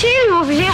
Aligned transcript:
Сильвупле. 0.00 0.70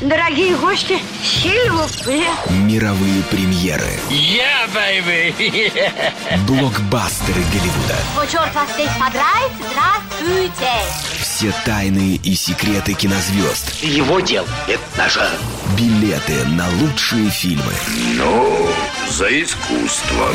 Дорогие 0.00 0.56
гости, 0.56 0.98
сильвупле. 1.22 2.24
Мировые 2.48 3.22
премьеры. 3.24 3.90
Я, 4.08 4.66
baby! 4.74 5.70
Блокбастеры 6.46 7.42
Голливуда. 7.52 7.96
О, 8.16 8.26
черт 8.26 8.54
вас 8.54 8.72
здесь 8.72 8.88
подрать, 8.98 9.52
здравствуйте! 9.58 10.70
Все 11.18 11.52
тайны 11.66 12.18
и 12.24 12.34
секреты 12.34 12.94
кинозвезд. 12.94 13.82
Его 13.82 14.20
дел– 14.20 14.46
это 14.66 14.80
наше. 14.96 15.28
Билеты 15.76 16.46
на 16.46 16.66
лучшие 16.80 17.28
фильмы. 17.28 17.74
Ну, 18.14 18.66
за 19.10 19.42
искусство. 19.42 20.30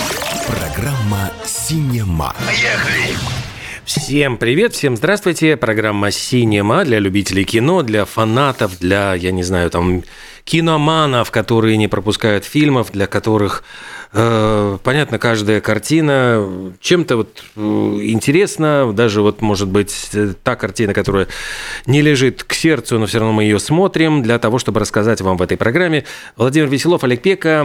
Программа 0.45 1.31
«Синема». 1.43 2.35
Поехали! 2.45 3.17
Всем 3.85 4.37
привет, 4.37 4.73
всем 4.73 4.97
здравствуйте. 4.97 5.57
Программа 5.57 6.09
«Синема» 6.09 6.83
для 6.85 6.97
любителей 6.97 7.43
кино, 7.43 7.83
для 7.83 8.05
фанатов, 8.05 8.79
для, 8.79 9.13
я 9.13 9.31
не 9.31 9.43
знаю, 9.43 9.69
там, 9.69 10.03
киноманов, 10.43 11.29
которые 11.29 11.77
не 11.77 11.87
пропускают 11.87 12.45
фильмов, 12.45 12.91
для 12.91 13.05
которых, 13.05 13.63
э, 14.11 14.79
понятно, 14.83 15.19
каждая 15.19 15.61
картина 15.61 16.73
чем-то 16.79 17.17
вот 17.17 17.43
э, 17.55 17.59
интересна, 17.59 18.91
даже 18.91 19.21
вот, 19.21 19.41
может 19.41 19.67
быть, 19.67 20.09
та 20.41 20.55
картина, 20.55 20.95
которая 20.95 21.27
не 21.85 22.01
лежит 22.01 22.43
к 22.43 22.53
сердцу, 22.53 22.97
но 22.97 23.05
все 23.05 23.19
равно 23.19 23.33
мы 23.33 23.43
ее 23.43 23.59
смотрим, 23.59 24.23
для 24.23 24.39
того, 24.39 24.57
чтобы 24.57 24.79
рассказать 24.79 25.21
вам 25.21 25.37
в 25.37 25.43
этой 25.43 25.57
программе. 25.57 26.05
Владимир 26.37 26.67
Веселов, 26.69 27.03
Олег 27.03 27.21
Пека, 27.21 27.63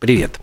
привет. 0.00 0.40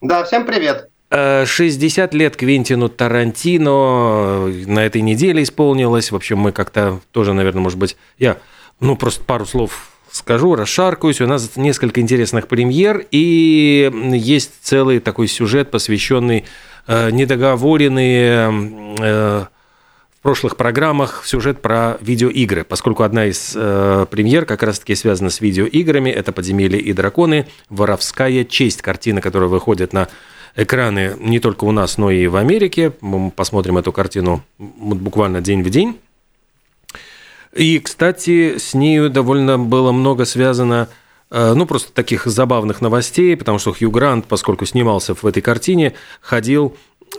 Да, 0.00 0.24
всем 0.24 0.44
привет. 0.44 0.90
60 1.10 2.14
Э, 2.14 2.16
лет 2.16 2.36
Квентину 2.36 2.88
Тарантино 2.88 4.46
на 4.66 4.84
этой 4.84 5.02
неделе 5.02 5.42
исполнилось. 5.42 6.10
В 6.10 6.16
общем, 6.16 6.38
мы 6.38 6.52
как-то 6.52 7.00
тоже, 7.12 7.32
наверное, 7.32 7.62
может 7.62 7.78
быть, 7.78 7.96
я, 8.18 8.38
ну, 8.80 8.96
просто 8.96 9.22
пару 9.22 9.46
слов 9.46 9.90
скажу, 10.10 10.54
расшаркаюсь. 10.56 11.20
У 11.20 11.26
нас 11.26 11.52
несколько 11.56 12.00
интересных 12.00 12.48
премьер, 12.48 13.06
и 13.10 13.90
есть 14.14 14.52
целый 14.62 14.98
такой 14.98 15.28
сюжет, 15.28 15.70
посвященный 15.70 16.44
э, 16.86 17.10
недоговоренные 17.10 18.96
э, 18.98 19.44
в 20.18 20.22
прошлых 20.22 20.56
программах 20.56 21.22
сюжет 21.24 21.62
про 21.62 21.98
видеоигры, 22.00 22.64
поскольку 22.64 23.04
одна 23.04 23.26
из 23.26 23.52
э, 23.54 24.06
премьер 24.10 24.44
как 24.44 24.64
раз-таки 24.64 24.96
связана 24.96 25.30
с 25.30 25.40
видеоиграми. 25.40 26.10
Это 26.10 26.32
«Подземелье 26.32 26.80
и 26.80 26.92
драконы. 26.92 27.46
Воровская 27.68 28.44
честь». 28.44 28.82
Картина, 28.82 29.20
которая 29.20 29.48
выходит 29.48 29.92
на 29.92 30.08
экраны 30.56 31.14
не 31.20 31.38
только 31.38 31.64
у 31.64 31.70
нас, 31.70 31.98
но 31.98 32.10
и 32.10 32.26
в 32.26 32.36
Америке. 32.36 32.92
Мы 33.00 33.30
посмотрим 33.30 33.78
эту 33.78 33.92
картину 33.92 34.42
буквально 34.58 35.40
день 35.40 35.62
в 35.62 35.70
день. 35.70 35.98
И, 37.54 37.78
кстати, 37.78 38.58
с 38.58 38.74
нею 38.74 39.08
довольно 39.10 39.58
было 39.58 39.92
много 39.92 40.24
связано, 40.24 40.88
ну, 41.30 41.66
просто 41.66 41.92
таких 41.92 42.26
забавных 42.26 42.80
новостей, 42.80 43.36
потому 43.36 43.58
что 43.58 43.72
Хью 43.72 43.90
Грант, 43.90 44.26
поскольку 44.26 44.66
снимался 44.66 45.14
в 45.14 45.24
этой 45.24 45.42
картине, 45.42 45.94
ходил 46.20 46.76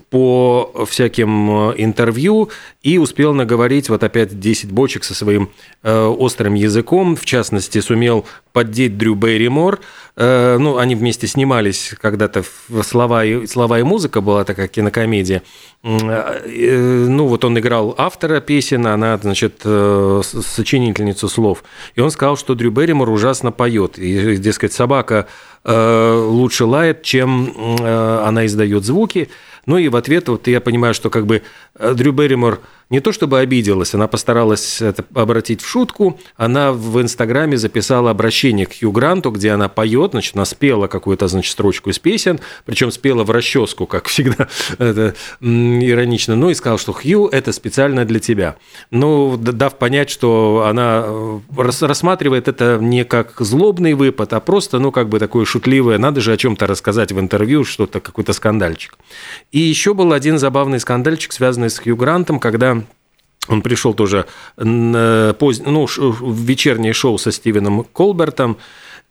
по 0.10 0.86
всяким 0.88 1.72
интервью 1.72 2.50
и 2.82 2.98
успел 2.98 3.34
наговорить 3.34 3.90
вот 3.90 4.04
опять 4.04 4.40
10 4.40 4.72
бочек 4.72 5.04
со 5.04 5.14
своим 5.14 5.50
э, 5.84 6.06
острым 6.06 6.54
языком. 6.54 7.16
В 7.16 7.26
частности, 7.26 7.80
сумел 7.80 8.26
поддеть 8.54 8.98
Дрю 8.98 9.16
Берримор. 9.16 9.80
Э, 10.16 10.58
ну, 10.58 10.78
они 10.78 10.96
вместе 10.96 11.28
снимались 11.28 11.94
когда-то 12.02 12.44
«Слова 12.84 13.26
и, 13.26 13.46
«Слова 13.46 13.80
и 13.80 13.84
музыка» 13.84 14.22
была 14.22 14.46
такая 14.46 14.68
кинокомедия. 14.68 15.44
Э, 15.84 17.06
ну, 17.10 17.28
вот 17.28 17.44
он 17.44 17.60
играл 17.60 17.94
автора 17.98 18.40
песен, 18.40 18.88
она, 18.88 19.18
значит, 19.18 19.62
э, 19.66 20.22
сочинительницу 20.24 21.28
слов. 21.28 21.64
И 21.96 22.02
он 22.02 22.10
сказал, 22.12 22.38
что 22.38 22.56
Дрю 22.56 22.72
Берримор 22.72 23.10
ужасно 23.10 23.52
поет. 23.52 24.00
И, 24.00 24.38
дескать, 24.38 24.72
собака 24.72 25.28
э, 25.64 26.26
лучше 26.28 26.66
лает, 26.66 27.04
чем 27.04 27.54
э, 27.80 28.24
она 28.26 28.46
издает 28.46 28.86
звуки. 28.86 29.30
Ну 29.67 29.78
и 29.78 29.89
в 29.89 29.95
ответ, 29.95 30.30
вот 30.30 30.48
я 30.48 30.61
понимаю, 30.61 30.94
что 30.94 31.10
как 31.10 31.28
бы 31.28 31.44
э, 31.76 31.94
Дрю 31.94 32.14
Берримор 32.14 32.61
не 32.89 33.02
то 33.02 33.11
чтобы 33.11 33.39
обиделась, 33.39 33.93
она 33.93 34.08
постаралась 34.08 34.81
это 34.81 35.03
обратить 35.14 35.61
в 35.61 35.67
шутку. 35.67 36.20
Она 36.37 36.71
в 36.71 37.02
Инстаграме 37.02 37.58
записала 37.58 38.11
обращение 38.11 38.65
к 38.65 38.80
Хью 38.80 38.92
Гранту, 38.93 39.31
где 39.31 39.52
она 39.52 39.67
поет, 39.67 40.11
значит, 40.11 40.36
она 40.36 40.45
спела 40.45 40.87
какую-то, 40.87 41.27
значит, 41.27 41.52
строчку 41.52 41.89
из 41.89 41.99
песен, 41.99 42.39
причем 42.65 42.92
спела 42.92 43.25
в 43.25 43.31
расческу, 43.31 43.87
как 43.87 44.05
всегда, 44.08 44.48
это 44.77 45.15
иронично. 45.42 46.36
Ну 46.36 46.49
и 46.49 46.53
сказал, 46.53 46.77
что 46.77 46.93
Хью, 46.93 47.27
это 47.27 47.52
специально 47.52 48.05
для 48.05 48.20
тебя. 48.20 48.55
Ну, 48.89 49.36
дав 49.37 49.75
понять, 49.75 50.09
что 50.09 50.65
она 50.69 51.04
э, 51.05 51.39
рассматривает 51.58 52.48
это 52.48 52.77
не 52.80 53.04
как 53.04 53.33
злобный 53.39 53.95
выпад, 53.95 54.31
а 54.31 54.39
просто, 54.39 54.80
ну, 54.80 54.93
как 54.93 55.09
бы 55.09 55.19
такое 55.19 55.43
шутливое, 55.43 55.98
надо 55.98 56.21
же 56.21 56.31
о 56.31 56.37
чем-то 56.37 56.67
рассказать 56.67 57.11
в 57.11 57.19
интервью, 57.19 57.65
что-то, 57.65 57.99
какой-то 57.99 58.31
скандальчик. 58.31 58.98
И 59.52 59.59
еще 59.59 59.93
был 59.93 60.14
один 60.14 60.37
забавный 60.37 60.80
скандальчик, 60.80 61.33
связанный 61.33 61.69
с 61.69 61.80
Хью 61.80 61.98
Грантом, 61.98 62.39
когда 62.39 62.77
он 63.48 63.62
пришел 63.62 63.94
тоже 63.94 64.26
поз... 64.56 65.60
ну, 65.66 65.88
в 65.88 66.40
вечернее 66.42 66.94
шоу 66.94 67.18
со 67.18 67.32
Стивеном 67.32 67.84
Колбертом, 67.84 68.58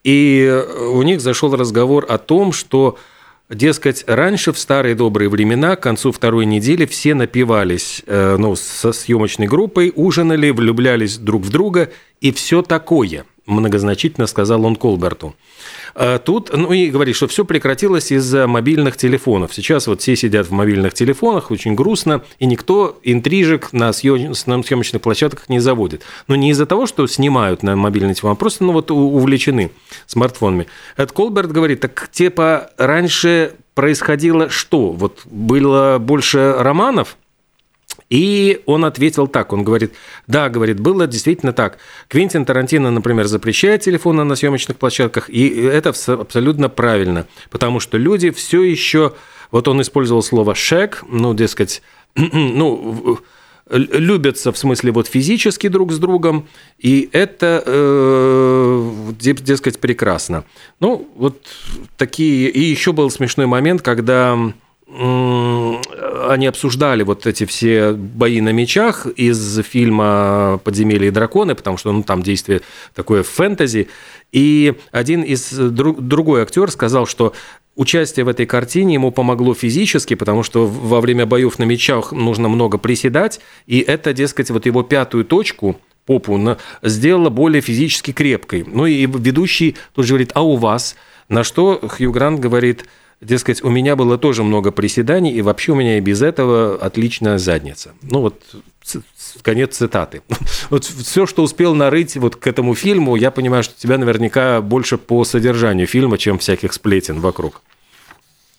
и 0.05 0.65
у 0.93 1.03
них 1.03 1.21
зашел 1.21 1.55
разговор 1.55 2.07
о 2.09 2.19
том, 2.19 2.53
что 2.53 2.99
Дескать, 3.49 4.03
раньше, 4.09 4.53
в 4.53 4.59
старые 4.59 4.97
добрые 4.97 5.29
времена, 5.29 5.77
к 5.77 5.81
концу 5.81 6.11
второй 6.11 6.47
недели 6.47 6.85
все 6.85 7.15
напивались 7.15 8.03
ну, 8.09 8.57
со 8.57 8.91
съемочной 8.91 9.47
группой, 9.47 9.93
ужинали, 9.95 10.51
влюблялись 10.51 11.17
друг 11.17 11.43
в 11.43 11.51
друга 11.51 11.93
и 12.21 12.33
все 12.33 12.63
такое, 12.63 13.25
многозначительно 13.47 14.27
сказал 14.27 14.65
он 14.65 14.77
Колберту. 14.77 15.35
Тут, 16.25 16.51
ну 16.53 16.73
и 16.73 16.91
говорит, 16.91 17.17
что 17.17 17.27
все 17.27 17.45
прекратилось 17.45 18.13
из-за 18.13 18.47
мобильных 18.47 18.97
телефонов. 18.97 19.55
Сейчас 19.55 19.87
вот 19.87 20.03
все 20.03 20.15
сидят 20.15 20.47
в 20.47 20.53
мобильных 20.53 20.93
телефонах, 20.93 21.51
очень 21.51 21.75
грустно, 21.75 22.23
и 22.39 22.47
никто 22.47 22.99
интрижек 23.03 23.73
на 23.73 23.93
съемочных 23.93 25.01
площадках 25.01 25.49
не 25.49 25.59
заводит. 25.59 26.03
Но 26.29 26.37
не 26.37 26.51
из-за 26.51 26.67
того, 26.67 26.87
что 26.87 27.07
снимают 27.07 27.63
на 27.63 27.77
мобильный 27.77 28.13
телефон, 28.13 28.33
а 28.33 28.35
просто 28.35 28.65
ну, 28.65 28.73
вот 28.73 28.91
увлечены 28.91 29.71
смартфонами. 30.07 30.67
Эд 30.97 31.13
Колберт 31.13 31.51
говорит, 31.51 31.81
так 31.81 32.11
типа 32.13 32.71
раньше 32.77 33.55
происходило 33.75 34.51
что? 34.51 34.91
Вот 34.93 35.21
было 35.25 35.99
больше 35.99 36.57
романов, 36.59 37.17
и 38.09 38.63
он 38.67 38.85
ответил 38.85 39.27
так, 39.27 39.53
он 39.53 39.65
говорит, 39.65 39.95
да, 40.27 40.49
говорит, 40.49 40.81
было 40.81 41.07
действительно 41.07 41.53
так. 41.53 41.79
Квентин 42.09 42.45
Тарантино, 42.45 42.91
например, 42.91 43.27
запрещает 43.27 43.83
телефоны 43.83 44.25
на 44.25 44.37
съемочных 44.37 44.77
площадках, 44.77 45.29
и 45.29 45.49
это 45.49 45.91
абсолютно 45.91 46.69
правильно, 46.69 47.27
потому 47.51 47.81
что 47.81 47.99
люди 47.99 48.31
все 48.31 48.63
еще, 48.63 49.15
вот 49.51 49.69
он 49.69 49.81
использовал 49.83 50.23
слово 50.23 50.55
«шек», 50.55 51.03
ну, 51.09 51.35
дескать, 51.35 51.83
ну, 52.15 53.19
любятся 53.69 54.53
в 54.53 54.59
смысле 54.59 54.93
вот 54.93 55.09
физически 55.09 55.69
друг 55.69 55.93
с 55.93 55.99
другом, 55.99 56.47
и 56.79 57.09
это, 57.13 57.63
э, 57.67 59.13
дескать, 59.19 59.81
прекрасно. 59.81 60.45
Ну, 60.79 61.11
вот 61.17 61.45
такие... 61.97 62.49
И 62.49 62.61
еще 62.61 62.93
был 62.93 63.11
смешной 63.11 63.47
момент, 63.47 63.83
когда 63.83 64.53
они 64.89 66.47
обсуждали 66.47 67.03
вот 67.03 67.27
эти 67.27 67.45
все 67.45 67.93
бои 67.93 68.41
на 68.41 68.51
мечах 68.51 69.07
из 69.07 69.59
фильма 69.65 70.61
«Подземелье 70.63 71.09
и 71.09 71.11
драконы», 71.11 71.55
потому 71.55 71.77
что 71.77 71.93
ну, 71.93 72.03
там 72.03 72.23
действие 72.23 72.63
такое 72.95 73.23
фэнтези. 73.23 73.89
И 74.31 74.75
один 74.93 75.23
из 75.23 75.51
другой 75.53 76.43
актер 76.43 76.71
сказал, 76.71 77.07
что 77.07 77.35
участие 77.75 78.25
в 78.25 78.29
этой 78.29 78.47
картине 78.47 78.95
ему 78.95 79.11
помогло 79.11 79.55
физически, 79.55 80.15
потому 80.15 80.45
что 80.45 80.67
во 80.67 81.01
время 81.01 81.27
боев 81.27 81.59
на 81.59 81.65
мечах 81.65 82.13
нужно 82.13 82.49
много 82.49 82.79
приседать, 82.79 83.41
и 83.67 83.81
это, 83.81 84.13
дескать, 84.13 84.51
вот 84.51 84.67
его 84.67 84.85
пятую 84.85 85.25
точку 85.25 85.81
попу 86.07 86.57
сделала 86.83 87.31
более 87.31 87.61
физически 87.61 88.13
крепкой. 88.13 88.65
Ну 88.67 88.87
и 88.87 89.07
ведущий 89.07 89.77
тут 89.95 90.07
же 90.07 90.13
говорит, 90.13 90.31
а 90.35 90.43
у 90.43 90.55
вас? 90.55 90.95
На 91.29 91.43
что 91.43 91.81
Хью 91.89 92.13
Грант 92.13 92.39
говорит– 92.39 92.85
Дескать, 93.21 93.65
у 93.65 93.71
меня 93.71 93.97
было 93.97 94.19
тоже 94.19 94.43
много 94.43 94.71
приседаний, 94.71 95.33
и 95.33 95.41
вообще 95.41 95.73
у 95.73 95.75
меня 95.75 95.97
и 95.97 96.01
без 96.01 96.21
этого 96.21 96.77
отличная 96.77 97.39
задница. 97.39 97.93
Ну 98.03 98.21
вот 98.21 98.43
конец 99.43 99.77
цитаты. 99.77 100.23
Вот 100.71 100.85
все, 100.85 101.27
что 101.27 101.43
успел 101.43 101.75
нарыть 101.75 102.17
вот 102.17 102.37
к 102.37 102.47
этому 102.47 102.75
фильму, 102.75 103.17
я 103.17 103.31
понимаю, 103.31 103.63
что 103.63 103.81
тебя 103.81 103.99
наверняка 103.99 104.61
больше 104.61 104.99
по 104.99 105.25
содержанию 105.25 105.87
фильма, 105.87 106.19
чем 106.19 106.39
всяких 106.39 106.73
сплетен 106.73 107.21
вокруг. 107.21 107.63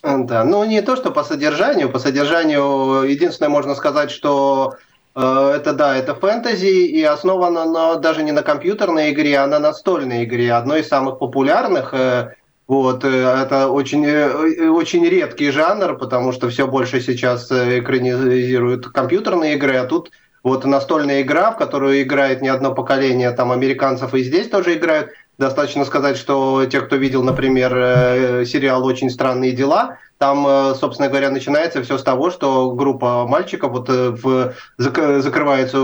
Да, 0.02 0.44
ну 0.44 0.64
не 0.64 0.82
то, 0.82 0.96
что 0.96 1.12
по 1.12 1.24
содержанию. 1.24 1.90
По 1.90 2.00
содержанию 2.00 3.04
единственное 3.04 3.50
можно 3.50 3.76
сказать, 3.76 4.10
что 4.10 4.76
э, 5.16 5.54
это 5.56 5.74
да, 5.74 5.98
это 5.98 6.16
фэнтези 6.16 6.86
и 6.88 7.04
основано 7.04 7.66
на, 7.66 7.96
даже 7.96 8.24
не 8.24 8.32
на 8.32 8.42
компьютерной 8.42 9.12
игре, 9.12 9.38
а 9.38 9.48
на 9.48 9.60
настольной 9.60 10.24
игре. 10.24 10.54
Одной 10.54 10.80
из 10.80 10.88
самых 10.88 11.20
популярных 11.20 11.94
э, 11.94 12.36
вот, 12.68 13.04
э, 13.06 13.08
это 13.08 13.70
очень, 13.70 14.06
э, 14.06 14.70
очень 14.70 15.06
редкий 15.08 15.52
жанр, 15.52 15.98
потому 15.98 16.34
что 16.34 16.50
все 16.50 16.68
больше 16.68 17.02
сейчас 17.02 17.52
экранизируют 17.52 18.88
компьютерные 18.88 19.56
игры, 19.56 19.78
а 19.78 19.86
тут 19.86 20.12
Вот 20.44 20.64
настольная 20.66 21.24
игра, 21.24 21.52
в 21.52 21.58
которую 21.58 22.02
играет 22.02 22.42
не 22.42 22.48
одно 22.48 22.74
поколение 22.74 23.32
там 23.32 23.52
американцев 23.52 24.14
и 24.14 24.24
здесь 24.24 24.48
тоже 24.48 24.76
играют. 24.76 25.10
Достаточно 25.38 25.84
сказать, 25.84 26.16
что 26.18 26.66
те, 26.66 26.80
кто 26.82 26.96
видел, 26.96 27.24
например, 27.24 27.74
э, 27.76 28.46
сериал 28.46 28.86
«Очень 28.86 29.10
странные 29.10 29.52
дела», 29.52 29.98
там, 30.18 30.46
э, 30.48 30.76
собственно 30.76 31.10
говоря, 31.10 31.30
начинается 31.30 31.82
все 31.84 31.98
с 31.98 32.04
того, 32.04 32.32
что 32.32 32.72
группа 32.72 33.26
мальчиков 33.28 33.72
вот 33.72 33.90
э, 33.90 34.10
в, 34.10 34.54
закрывается 34.78 35.80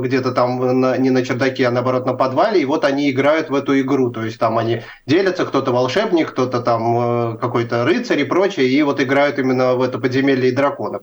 где-то 0.00 0.32
там 0.32 0.80
на, 0.80 0.96
не 0.96 1.10
на 1.10 1.24
чердаке, 1.24 1.68
а 1.68 1.70
наоборот 1.70 2.06
на 2.06 2.14
подвале, 2.14 2.60
и 2.60 2.64
вот 2.64 2.84
они 2.84 3.10
играют 3.10 3.50
в 3.50 3.54
эту 3.54 3.78
игру. 3.80 4.10
То 4.10 4.24
есть 4.24 4.38
там 4.38 4.58
они 4.58 4.82
делятся, 5.06 5.46
кто-то 5.46 5.72
волшебник, 5.72 6.30
кто-то 6.30 6.60
там 6.60 7.38
какой-то 7.38 7.84
рыцарь 7.84 8.20
и 8.20 8.24
прочее, 8.24 8.68
и 8.68 8.82
вот 8.82 9.00
играют 9.00 9.38
именно 9.38 9.74
в 9.74 9.82
это 9.82 9.98
подземелье 9.98 10.48
и 10.50 10.52
драконов. 10.52 11.02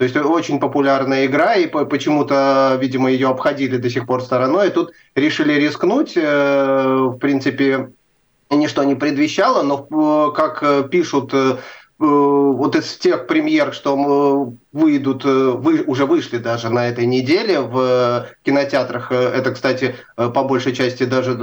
То 0.00 0.04
есть 0.04 0.16
очень 0.16 0.60
популярная 0.60 1.26
игра, 1.26 1.56
и 1.56 1.66
почему-то, 1.66 2.78
видимо, 2.80 3.10
ее 3.10 3.28
обходили 3.28 3.76
до 3.76 3.90
сих 3.90 4.06
пор 4.06 4.22
стороной. 4.22 4.68
И 4.68 4.70
тут 4.70 4.92
решили 5.14 5.52
рискнуть. 5.52 6.14
Э, 6.16 7.10
в 7.12 7.18
принципе, 7.18 7.90
ничто 8.48 8.82
не 8.84 8.94
предвещало, 8.94 9.62
но 9.62 9.86
э, 9.90 10.34
как 10.34 10.88
пишут 10.88 11.34
э, 11.34 11.58
вот 12.00 12.76
из 12.76 12.96
тех 12.96 13.26
премьер, 13.26 13.74
что 13.74 14.54
выйдут, 14.72 15.24
вы, 15.24 15.82
уже 15.82 16.06
вышли 16.06 16.38
даже 16.38 16.70
на 16.70 16.88
этой 16.88 17.06
неделе 17.06 17.60
в 17.60 18.28
кинотеатрах. 18.44 19.12
Это, 19.12 19.52
кстати, 19.52 19.96
по 20.16 20.44
большей 20.44 20.74
части 20.74 21.04
даже 21.04 21.36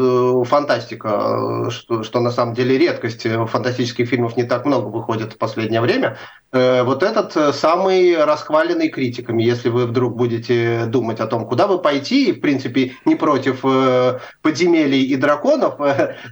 фантастика, 0.46 1.70
что, 1.70 2.04
что 2.04 2.20
на 2.20 2.32
самом 2.32 2.54
деле 2.54 2.78
редкость. 2.78 3.28
Фантастических 3.28 4.08
фильмов 4.08 4.38
не 4.38 4.44
так 4.44 4.66
много 4.66 4.88
выходит 4.88 5.34
в 5.34 5.38
последнее 5.38 5.82
время. 5.82 6.18
Э, 6.54 6.84
вот 6.84 7.04
этот 7.04 7.36
э, 7.36 7.52
самый 7.52 8.24
расхваленный 8.24 8.90
критиками. 8.90 9.44
Если 9.44 9.70
вы 9.70 9.86
вдруг 9.86 10.16
будете 10.16 10.86
думать 10.86 11.20
о 11.20 11.28
том, 11.28 11.46
куда 11.46 11.68
вы 11.68 11.80
пойти, 11.80 12.32
в 12.32 12.40
принципе, 12.40 12.94
не 13.06 13.16
против 13.16 13.60
э, 13.64 14.20
подземелий 14.42 15.04
и 15.04 15.16
драконов, 15.18 15.76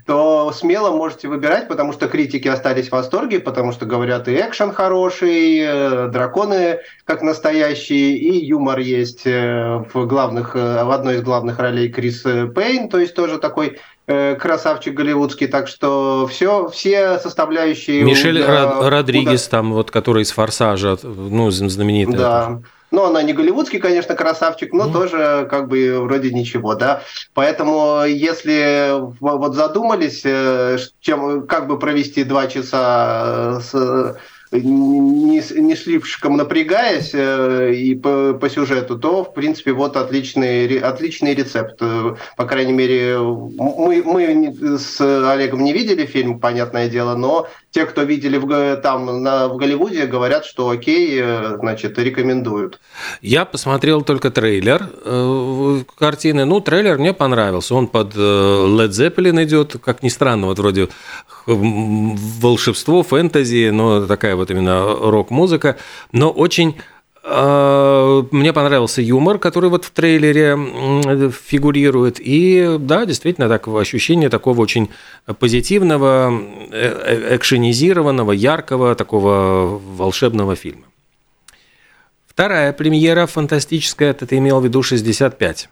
то 0.06 0.52
смело 0.54 0.96
можете 0.96 1.28
выбирать, 1.28 1.68
потому 1.68 1.92
что 1.92 2.08
критики 2.08 2.48
остались 2.48 2.88
в 2.88 2.94
восторге, 2.94 3.40
потому 3.40 3.74
что 3.74 3.86
говорят 3.86 4.28
и 4.28 4.36
экшен 4.36 4.72
хороший, 4.72 6.10
драконы 6.10 6.80
как 7.04 7.22
настоящие, 7.22 8.18
и 8.18 8.46
юмор 8.46 8.80
есть 8.80 9.26
в, 9.26 10.06
главных, 10.06 10.56
в 10.56 10.94
одной 10.94 11.16
из 11.16 11.22
главных 11.22 11.60
ролей 11.60 11.90
Крис 11.90 12.22
Пейн, 12.22 12.90
то 12.90 13.00
есть 13.00 13.16
тоже 13.16 13.38
такой 13.38 13.78
Э, 14.08 14.36
красавчик 14.36 14.94
голливудский, 14.94 15.48
так 15.48 15.68
что 15.68 16.28
все, 16.28 16.70
все 16.70 17.18
составляющие... 17.18 18.04
Мишель 18.04 18.36
для... 18.36 18.88
Родригес, 18.88 19.48
там 19.48 19.74
вот, 19.74 19.90
который 19.90 20.22
из 20.22 20.30
«Форсажа», 20.30 20.96
ну, 21.02 21.50
знаменитый. 21.50 22.16
Да, 22.16 22.62
ну, 22.92 23.06
она 23.06 23.24
не 23.24 23.34
голливудский, 23.34 23.80
конечно, 23.80 24.14
красавчик, 24.14 24.74
но 24.74 24.90
mm. 24.90 24.94
тоже 24.94 25.48
как 25.50 25.70
бы 25.70 26.02
вроде 26.02 26.32
ничего, 26.32 26.76
да. 26.76 27.02
Поэтому, 27.34 28.04
если 28.06 28.94
вот 29.20 29.56
задумались, 29.56 30.22
э, 30.24 30.78
чем, 31.00 31.48
как 31.48 31.66
бы 31.68 31.80
провести 31.80 32.24
два 32.24 32.46
часа 32.46 33.60
с 33.60 34.18
не, 34.62 35.42
не 35.62 35.76
слишком 35.76 36.38
напрягаясь 36.38 37.12
э, 37.14 37.74
и 37.74 37.96
по, 37.96 38.34
по 38.34 38.50
сюжету, 38.50 38.98
то, 38.98 39.24
в 39.24 39.34
принципе, 39.34 39.72
вот 39.74 39.98
отличный, 39.98 40.80
отличный 40.80 41.34
рецепт. 41.34 41.78
Э, 41.82 42.16
по 42.38 42.46
крайней 42.46 42.74
мере, 42.74 43.18
мы, 43.20 44.04
мы 44.04 44.78
с 44.78 45.00
Олегом 45.02 45.64
не 45.64 45.74
видели 45.74 46.06
фильм, 46.06 46.40
понятное 46.40 46.90
дело, 46.90 47.16
но 47.16 47.48
те, 47.76 47.86
кто 47.86 48.04
видели 48.04 48.38
в, 48.38 48.78
там 48.78 49.22
на, 49.22 49.50
в 49.50 49.58
Голливуде, 49.58 50.06
говорят, 50.06 50.46
что 50.46 50.70
окей, 50.70 51.20
э, 51.22 51.58
значит, 51.60 52.00
рекомендуют. 52.00 52.80
Я 53.22 53.44
посмотрел 53.44 54.02
только 54.02 54.32
трейлер 54.32 54.90
э, 55.04 55.84
картины. 56.00 56.46
Ну, 56.46 56.62
трейлер 56.62 56.98
мне 56.98 57.14
понравился. 57.14 57.76
Он 57.76 57.88
под 57.88 58.16
э, 58.16 58.20
Led 58.20 58.92
Zeppelin 58.92 59.44
идет, 59.44 59.76
как 59.84 60.04
ни 60.04 60.10
странно, 60.10 60.48
вот 60.48 60.60
вроде 60.60 60.88
волшебство, 61.46 63.04
фэнтези, 63.04 63.72
но 63.72 64.08
такая 64.08 64.38
вот 64.38 64.52
именно 64.52 64.86
рок-музыка, 64.86 65.76
но 66.14 66.32
очень 66.32 66.76
мне 67.26 68.54
понравился 68.54 69.02
юмор, 69.02 69.40
который 69.40 69.72
вот 69.72 69.84
в 69.86 69.90
трейлере 69.90 71.32
фигурирует. 71.32 72.20
И 72.20 72.78
да, 72.80 73.06
действительно, 73.06 73.50
так, 73.50 73.68
ощущение 73.68 74.30
такого 74.30 74.62
очень 74.62 74.92
позитивного, 75.40 76.32
э, 76.72 77.32
э, 77.32 77.36
экшенизированного, 77.36 78.32
яркого, 78.32 78.94
такого 78.94 79.82
волшебного 79.98 80.56
фильма. 80.56 80.84
Вторая 82.28 82.74
премьера 82.74 83.26
фантастическая, 83.26 84.12
это 84.12 84.28
ты 84.28 84.38
имел 84.38 84.60
в 84.60 84.66
виду 84.66 84.84
65. 84.84 85.70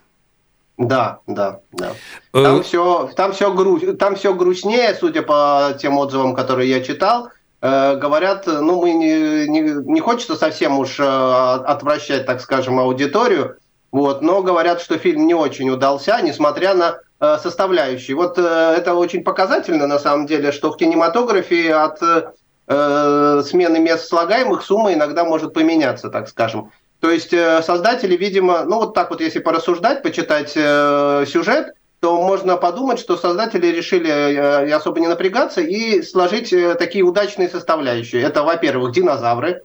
Да, 0.76 1.20
да, 1.28 1.60
да. 1.72 1.92
Э, 2.32 2.42
там 2.42 2.62
все, 2.64 3.10
там 3.14 3.32
все, 3.32 3.52
гру... 3.52 3.78
там 3.94 4.16
все 4.16 4.34
грустнее, 4.34 4.96
судя 4.98 5.22
по 5.22 5.76
тем 5.80 5.98
отзывам, 5.98 6.34
которые 6.34 6.68
я 6.68 6.80
читал. 6.80 7.28
Э, 7.66 7.96
говорят, 7.96 8.46
ну, 8.46 8.82
мы 8.82 8.92
не, 8.92 9.48
не, 9.48 9.60
не 9.90 10.00
хочется 10.00 10.36
совсем 10.36 10.78
уж 10.78 11.00
э, 11.00 11.02
отвращать, 11.02 12.26
так 12.26 12.42
скажем, 12.42 12.78
аудиторию, 12.78 13.56
вот, 13.90 14.20
но 14.20 14.42
говорят, 14.42 14.82
что 14.82 14.98
фильм 14.98 15.26
не 15.26 15.32
очень 15.32 15.70
удался, 15.70 16.20
несмотря 16.20 16.74
на 16.74 16.98
э, 17.20 17.38
составляющие. 17.42 18.18
Вот 18.18 18.36
это 18.36 18.94
очень 18.94 19.24
показательно, 19.24 19.86
на 19.86 19.98
самом 19.98 20.26
деле, 20.26 20.52
что 20.52 20.72
в 20.72 20.76
кинематографе 20.76 21.72
от 21.72 22.02
э, 22.02 23.42
смены 23.46 23.78
мест 23.78 24.08
слагаемых 24.08 24.62
сумма 24.62 24.92
иногда 24.92 25.24
может 25.24 25.54
поменяться, 25.54 26.10
так 26.10 26.28
скажем. 26.28 26.70
То 27.00 27.08
есть 27.08 27.30
создатели, 27.64 28.14
видимо, 28.14 28.64
ну 28.64 28.76
вот 28.76 28.92
так 28.92 29.08
вот, 29.08 29.22
если 29.22 29.38
порассуждать, 29.38 30.02
почитать 30.02 30.52
э, 30.54 31.24
сюжет, 31.26 31.72
то 32.04 32.20
можно 32.20 32.58
подумать, 32.58 33.00
что 33.00 33.16
создатели 33.16 33.68
решили 33.68 34.10
э, 34.10 34.74
особо 34.74 35.00
не 35.00 35.06
напрягаться 35.06 35.62
и 35.62 36.02
сложить 36.02 36.52
э, 36.52 36.74
такие 36.74 37.02
удачные 37.02 37.48
составляющие. 37.48 38.20
Это, 38.20 38.42
во-первых, 38.42 38.92
динозавры. 38.92 39.62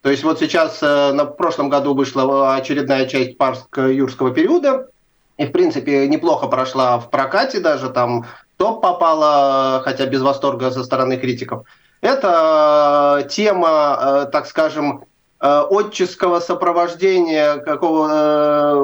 То 0.00 0.08
есть 0.08 0.22
вот 0.22 0.38
сейчас 0.38 0.78
э, 0.84 1.10
на 1.12 1.24
прошлом 1.24 1.68
году 1.68 1.94
вышла 1.94 2.54
очередная 2.54 3.06
часть 3.06 3.36
парк 3.36 3.76
юрского 3.76 4.30
периода, 4.30 4.86
и, 5.36 5.46
в 5.46 5.50
принципе, 5.50 6.06
неплохо 6.06 6.46
прошла 6.46 7.00
в 7.00 7.10
прокате 7.10 7.58
даже, 7.58 7.88
там 7.88 8.24
топ 8.56 8.82
попала, 8.82 9.82
хотя 9.82 10.06
без 10.06 10.20
восторга 10.20 10.70
со 10.70 10.84
стороны 10.84 11.16
критиков. 11.16 11.64
Это 12.02 13.26
тема, 13.28 14.28
так 14.30 14.46
скажем, 14.46 15.06
отческого 15.40 16.40
сопровождения 16.40 17.56
какого 17.56 18.08
э, 18.12 18.74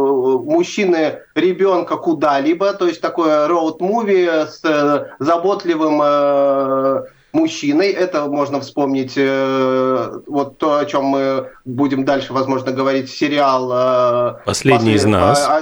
мужчины 0.50 1.20
ребенка 1.34 1.96
куда-либо, 1.96 2.72
то 2.72 2.86
есть 2.86 3.00
такое 3.00 3.46
роуд-муви 3.46 4.46
с 4.46 4.60
э, 4.64 5.06
заботливым 5.18 6.00
э, 6.02 7.04
мужчиной. 7.32 7.90
Это 7.90 8.26
можно 8.26 8.60
вспомнить 8.60 9.14
э, 9.16 10.20
вот 10.26 10.56
то, 10.56 10.78
о 10.78 10.84
чем 10.86 11.04
мы 11.04 11.50
будем 11.66 12.04
дальше, 12.04 12.32
возможно, 12.32 12.72
говорить, 12.72 13.10
сериал 13.10 13.70
э, 13.72 14.34
«Последний 14.46 14.94
послед... 14.94 14.96
из 14.96 15.04
нас». 15.04 15.46
А, 15.46 15.58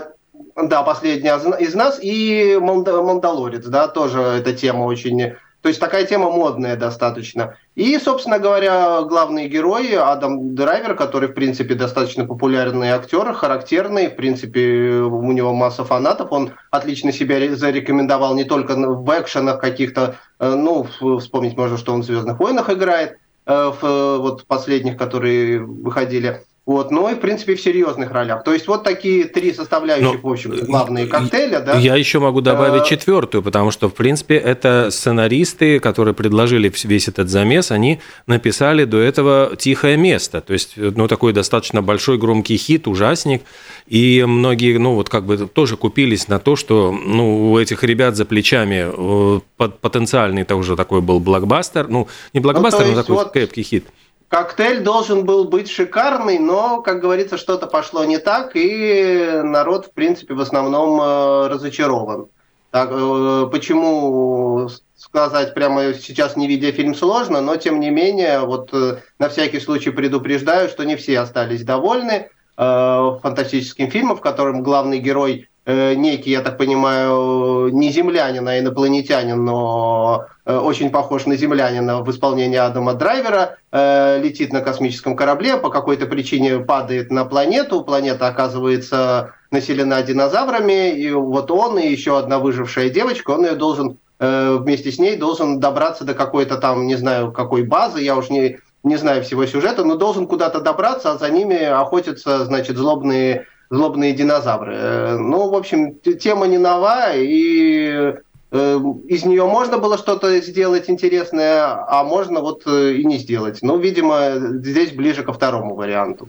а, 0.54 0.66
да, 0.66 0.82
последний 0.84 1.28
из 1.58 1.74
нас 1.74 1.98
и 2.00 2.56
Мандалорец, 2.60 3.64
да, 3.66 3.88
тоже 3.88 4.20
эта 4.20 4.52
тема 4.52 4.84
очень 4.84 5.34
то 5.64 5.68
есть 5.68 5.80
такая 5.80 6.04
тема 6.04 6.30
модная 6.30 6.76
достаточно. 6.76 7.56
И, 7.74 7.98
собственно 7.98 8.38
говоря, 8.38 9.00
главные 9.00 9.48
герои 9.48 9.94
Адам 9.94 10.54
Драйвер, 10.54 10.94
который, 10.94 11.30
в 11.30 11.32
принципе, 11.32 11.74
достаточно 11.74 12.26
популярный 12.26 12.90
актер, 12.90 13.32
характерный, 13.32 14.08
в 14.08 14.14
принципе, 14.14 14.60
у 14.60 15.32
него 15.32 15.54
масса 15.54 15.82
фанатов, 15.82 16.32
он 16.32 16.52
отлично 16.70 17.12
себя 17.12 17.56
зарекомендовал 17.56 18.34
не 18.34 18.44
только 18.44 18.74
в 18.74 19.08
экшенах 19.18 19.58
каких-то, 19.58 20.16
э, 20.38 20.54
ну, 20.54 20.86
вспомнить 21.18 21.56
можно, 21.56 21.78
что 21.78 21.94
он 21.94 22.02
в 22.02 22.04
«Звездных 22.04 22.38
войнах» 22.38 22.68
играет, 22.68 23.16
э, 23.46 23.72
в 23.80 24.18
вот 24.18 24.46
последних, 24.46 24.98
которые 24.98 25.60
выходили. 25.60 26.42
Вот, 26.66 26.90
но 26.90 27.10
и, 27.10 27.14
в 27.14 27.20
принципе, 27.20 27.56
в 27.56 27.60
серьезных 27.60 28.10
ролях. 28.10 28.42
То 28.42 28.54
есть, 28.54 28.66
вот 28.68 28.84
такие 28.84 29.24
три 29.24 29.52
составляющих, 29.52 30.22
но, 30.22 30.30
в 30.30 30.32
общем 30.32 30.50
главные 30.64 31.06
коктейля. 31.06 31.60
Да? 31.60 31.76
Я 31.76 31.94
еще 31.94 32.20
могу 32.20 32.40
добавить 32.40 32.82
а... 32.82 32.84
четвертую, 32.86 33.42
потому 33.42 33.70
что, 33.70 33.90
в 33.90 33.94
принципе, 33.94 34.36
это 34.36 34.88
сценаристы, 34.90 35.78
которые 35.78 36.14
предложили 36.14 36.72
весь 36.84 37.08
этот 37.08 37.28
замес, 37.28 37.70
они 37.70 38.00
написали 38.26 38.84
до 38.84 38.98
этого 38.98 39.56
«Тихое 39.58 39.98
место». 39.98 40.40
То 40.40 40.54
есть, 40.54 40.72
ну, 40.76 41.06
такой 41.06 41.34
достаточно 41.34 41.82
большой 41.82 42.16
громкий 42.16 42.56
хит, 42.56 42.88
ужасник. 42.88 43.42
И 43.86 44.24
многие, 44.26 44.78
ну, 44.78 44.94
вот 44.94 45.10
как 45.10 45.26
бы 45.26 45.36
тоже 45.46 45.76
купились 45.76 46.28
на 46.28 46.38
то, 46.38 46.56
что, 46.56 46.92
ну, 46.92 47.52
у 47.52 47.58
этих 47.58 47.84
ребят 47.84 48.16
за 48.16 48.24
плечами 48.24 48.86
э, 48.86 49.40
потенциальный 49.58 50.44
тоже 50.44 50.76
такой 50.76 51.02
был 51.02 51.20
блокбастер. 51.20 51.88
Ну, 51.88 52.08
не 52.32 52.40
блокбастер, 52.40 52.86
ну, 52.86 52.92
но 52.92 53.02
такой 53.02 53.16
вот... 53.16 53.32
крепкий 53.32 53.62
хит. 53.62 53.84
Коктейль 54.28 54.82
должен 54.82 55.24
был 55.24 55.44
быть 55.44 55.70
шикарный, 55.70 56.38
но, 56.38 56.82
как 56.82 57.00
говорится, 57.00 57.36
что-то 57.36 57.66
пошло 57.66 58.04
не 58.04 58.18
так, 58.18 58.52
и 58.54 59.40
народ, 59.44 59.86
в 59.86 59.92
принципе, 59.92 60.34
в 60.34 60.40
основном 60.40 61.00
э, 61.00 61.48
разочарован. 61.48 62.26
Так, 62.70 62.90
э, 62.92 63.46
почему 63.52 64.68
сказать 64.96 65.54
прямо 65.54 65.94
сейчас, 65.94 66.36
не 66.36 66.48
видя 66.48 66.72
фильм, 66.72 66.94
сложно, 66.94 67.40
но, 67.40 67.56
тем 67.56 67.78
не 67.78 67.90
менее, 67.90 68.40
вот 68.40 68.70
э, 68.72 68.98
на 69.18 69.28
всякий 69.28 69.60
случай 69.60 69.90
предупреждаю, 69.90 70.68
что 70.68 70.84
не 70.84 70.96
все 70.96 71.20
остались 71.20 71.64
довольны. 71.64 72.30
фантастическим 72.56 73.90
фильмом, 73.90 74.16
в 74.16 74.20
котором 74.20 74.62
главный 74.62 75.00
герой 75.00 75.48
некий, 75.66 76.30
я 76.30 76.42
так 76.42 76.58
понимаю, 76.58 77.70
не 77.72 77.90
землянин, 77.90 78.46
а 78.46 78.58
инопланетянин, 78.58 79.42
но 79.44 80.26
э, 80.44 80.56
очень 80.56 80.90
похож 80.90 81.24
на 81.26 81.36
землянина 81.36 82.02
в 82.02 82.10
исполнении 82.10 82.58
Адама 82.58 82.94
Драйвера, 82.94 83.56
э, 83.72 84.20
летит 84.22 84.52
на 84.52 84.60
космическом 84.60 85.16
корабле, 85.16 85.56
по 85.56 85.70
какой-то 85.70 86.06
причине 86.06 86.58
падает 86.58 87.10
на 87.10 87.24
планету, 87.24 87.82
планета 87.82 88.28
оказывается 88.28 89.32
населена 89.50 90.02
динозаврами, 90.02 90.90
и 90.90 91.10
вот 91.12 91.50
он 91.50 91.78
и 91.78 91.88
еще 91.88 92.18
одна 92.18 92.38
выжившая 92.38 92.90
девочка, 92.90 93.30
он 93.30 93.44
ее 93.44 93.54
должен 93.54 93.98
вместе 94.20 94.92
с 94.92 94.98
ней 94.98 95.16
должен 95.16 95.58
добраться 95.58 96.04
до 96.04 96.14
какой-то 96.14 96.56
там, 96.56 96.86
не 96.86 96.94
знаю, 96.94 97.32
какой 97.32 97.64
базы, 97.64 98.00
я 98.00 98.16
уж 98.16 98.30
не, 98.30 98.58
не 98.84 98.96
знаю 98.96 99.24
всего 99.24 99.44
сюжета, 99.46 99.84
но 99.84 99.96
должен 99.96 100.26
куда-то 100.26 100.60
добраться, 100.60 101.12
а 101.12 101.18
за 101.18 101.30
ними 101.30 101.56
охотятся, 101.56 102.44
значит, 102.44 102.76
злобные 102.76 103.46
злобные 103.74 104.12
динозавры. 104.12 104.74
Э, 104.76 105.16
ну, 105.18 105.50
в 105.50 105.54
общем, 105.54 105.94
тема 105.98 106.46
не 106.46 106.58
новая, 106.58 107.16
и 107.16 108.14
э, 108.50 108.80
из 109.08 109.24
нее 109.24 109.46
можно 109.46 109.78
было 109.78 109.98
что-то 109.98 110.40
сделать 110.40 110.88
интересное, 110.88 111.84
а 111.88 112.04
можно 112.04 112.40
вот 112.40 112.62
э, 112.66 112.94
и 112.94 113.04
не 113.04 113.18
сделать. 113.18 113.58
Ну, 113.62 113.78
видимо, 113.78 114.34
здесь 114.62 114.92
ближе 114.92 115.22
ко 115.22 115.32
второму 115.32 115.74
варианту. 115.74 116.28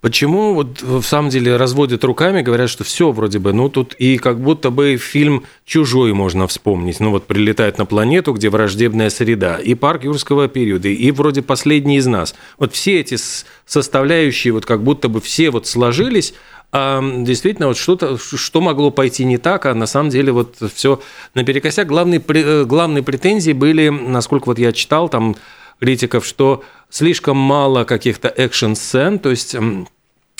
Почему 0.00 0.54
вот 0.54 0.82
в 0.82 1.02
самом 1.02 1.30
деле 1.30 1.56
разводят 1.56 2.04
руками, 2.04 2.42
говорят, 2.42 2.68
что 2.68 2.84
все 2.84 3.10
вроде 3.10 3.38
бы, 3.38 3.52
ну 3.52 3.68
тут 3.68 3.94
и 3.94 4.18
как 4.18 4.38
будто 4.40 4.70
бы 4.70 4.96
фильм 4.96 5.44
«Чужой» 5.64 6.12
можно 6.12 6.46
вспомнить. 6.46 7.00
Ну 7.00 7.10
вот 7.10 7.26
прилетает 7.26 7.78
на 7.78 7.86
планету, 7.86 8.32
где 8.32 8.50
враждебная 8.50 9.10
среда, 9.10 9.56
и 9.56 9.74
парк 9.74 10.04
юрского 10.04 10.48
периода, 10.48 10.88
и 10.88 11.10
вроде 11.10 11.42
«Последний 11.42 11.96
из 11.96 12.06
нас». 12.06 12.34
Вот 12.58 12.74
все 12.74 13.00
эти 13.00 13.16
составляющие 13.64 14.52
вот 14.52 14.66
как 14.66 14.82
будто 14.82 15.08
бы 15.08 15.20
все 15.20 15.50
вот 15.50 15.66
сложились, 15.66 16.34
действительно 16.72 17.68
вот 17.68 17.76
что-то, 17.76 18.16
что 18.16 18.60
могло 18.62 18.90
пойти 18.90 19.24
не 19.24 19.36
так, 19.36 19.66
а 19.66 19.74
на 19.74 19.86
самом 19.86 20.08
деле 20.10 20.32
вот 20.32 20.56
все 20.74 21.00
наперекосяк. 21.34 21.86
Главные, 21.86 22.22
э, 22.26 22.64
главные 22.64 23.02
претензии 23.02 23.52
были, 23.52 23.88
насколько 23.90 24.46
вот 24.46 24.58
я 24.58 24.72
читал 24.72 25.08
там 25.08 25.36
критиков, 25.80 26.24
что 26.24 26.64
слишком 26.88 27.36
мало 27.36 27.84
каких-то 27.84 28.28
экшн-сцен, 28.28 29.18
то 29.18 29.30
есть 29.30 29.54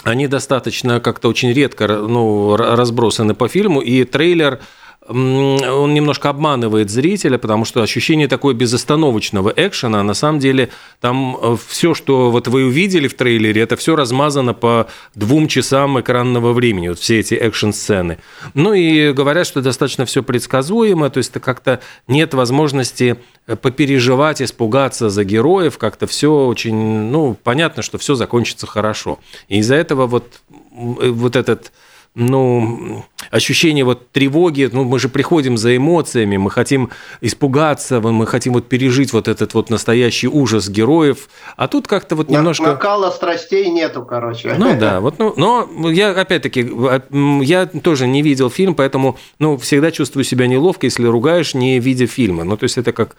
они 0.05 0.27
достаточно 0.27 1.01
как-то 1.01 1.29
очень 1.29 1.53
редко 1.53 1.87
ну, 1.87 2.57
разбросаны 2.57 3.35
по 3.35 3.49
фильму, 3.49 3.81
и 3.81 4.05
трейлер– 4.05 4.61
он 5.09 5.95
немножко 5.95 6.29
обманывает 6.29 6.89
зрителя, 6.91 7.37
потому 7.37 7.65
что 7.65 7.83
ощущение 7.83 8.29
такое 8.29 8.55
безостановочного 8.55 9.53
экшена, 9.57 10.01
а 10.01 10.03
на 10.03 10.15
самом 10.15 10.39
деле 10.39 10.69
там 11.01 11.37
э, 11.41 11.57
все, 11.67 11.95
что 11.95 12.31
вот 12.31 12.47
вы 12.47 12.67
увидели 12.67 13.09
в 13.09 13.15
трейлере, 13.15 13.63
это 13.63 13.77
все 13.77 13.97
размазано 13.97 14.55
по 14.55 14.87
двум 15.15 15.49
часам 15.49 16.01
экранного 16.01 16.53
времени, 16.53 16.89
вот 16.89 17.01
все 17.01 17.19
эти 17.19 17.35
экшн-сцены. 17.35 18.19
Ну 18.55 18.75
и 18.75 19.13
говорят, 19.13 19.47
что 19.47 19.61
достаточно 19.61 20.07
все 20.07 20.23
предсказуемо, 20.23 21.11
то 21.11 21.19
есть 21.19 21.33
как-то 21.33 21.81
нет 22.07 22.33
возможности 22.35 23.17
э, 23.49 23.57
попереживать, 23.57 24.41
испугаться 24.41 25.11
за 25.11 25.25
героев, 25.25 25.79
как-то 25.79 26.07
все 26.07 26.47
очень, 26.47 26.77
ну, 26.77 27.37
понятно, 27.43 27.83
что 27.83 27.99
все 27.99 28.15
закончится 28.15 28.69
хорошо. 28.69 29.19
И 29.49 29.59
из-за 29.59 29.75
этого 29.75 30.07
вот, 30.07 30.43
э, 30.51 31.11
вот 31.11 31.35
этот 31.35 31.73
ну, 32.15 33.05
ощущение 33.31 33.85
вот 33.85 34.11
тревоги, 34.11 34.69
ну, 34.71 34.85
мы 34.85 34.99
же 34.99 35.09
приходим 35.09 35.57
за 35.57 35.75
эмоциями, 35.77 36.37
мы 36.37 36.51
хотим 36.51 36.91
испугаться, 37.23 38.01
мы 38.01 38.27
хотим 38.27 38.53
вот 38.53 38.69
пережить 38.69 39.13
вот 39.13 39.29
этот 39.29 39.55
вот 39.55 39.71
настоящий 39.71 40.29
ужас 40.29 40.69
героев, 40.69 41.29
а 41.57 41.69
тут 41.69 41.89
как-то 41.89 42.15
вот 42.15 42.29
немножко... 42.29 42.67
Накала 42.67 43.11
страстей 43.11 43.71
нету, 43.71 44.05
короче. 44.05 44.55
Ну 44.59 44.77
да, 44.79 45.01
вот, 45.01 45.19
ну, 45.19 45.33
но 45.37 45.91
я 45.91 46.11
опять-таки, 46.11 46.71
я 47.43 47.67
тоже 47.67 48.07
не 48.07 48.21
видел 48.21 48.51
фильм, 48.51 48.75
поэтому, 48.75 49.17
ну, 49.39 49.57
всегда 49.57 49.91
чувствую 49.91 50.25
себя 50.25 50.47
неловко, 50.47 50.87
если 50.87 51.07
ругаешь, 51.07 51.55
не 51.55 51.79
видя 51.79 52.07
фильма. 52.07 52.45
Ну, 52.45 52.59
то 52.59 52.65
есть 52.65 52.77
это 52.77 52.93
как 52.93 53.17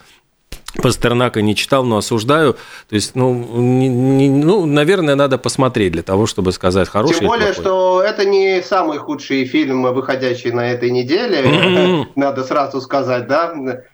Пастернака 0.81 1.41
не 1.41 1.55
читал, 1.55 1.83
но 1.83 1.97
осуждаю. 1.97 2.53
То 2.89 2.95
есть, 2.95 3.15
ну, 3.15 3.33
не, 3.33 3.87
не, 3.87 4.29
ну, 4.29 4.65
наверное, 4.65 5.15
надо 5.15 5.37
посмотреть 5.37 5.91
для 5.91 6.03
того, 6.03 6.25
чтобы 6.25 6.51
сказать 6.51 6.89
хороший. 6.89 7.19
Тем 7.19 7.27
более, 7.27 7.53
что 7.53 8.01
это 8.01 8.25
не 8.25 8.61
самый 8.63 8.97
худший 8.97 9.45
фильм, 9.45 9.83
выходящий 9.93 10.51
на 10.51 10.71
этой 10.71 10.89
неделе. 10.89 12.07
Надо 12.15 12.43
сразу 12.43 12.81
сказать, 12.81 13.27
да 13.27 13.53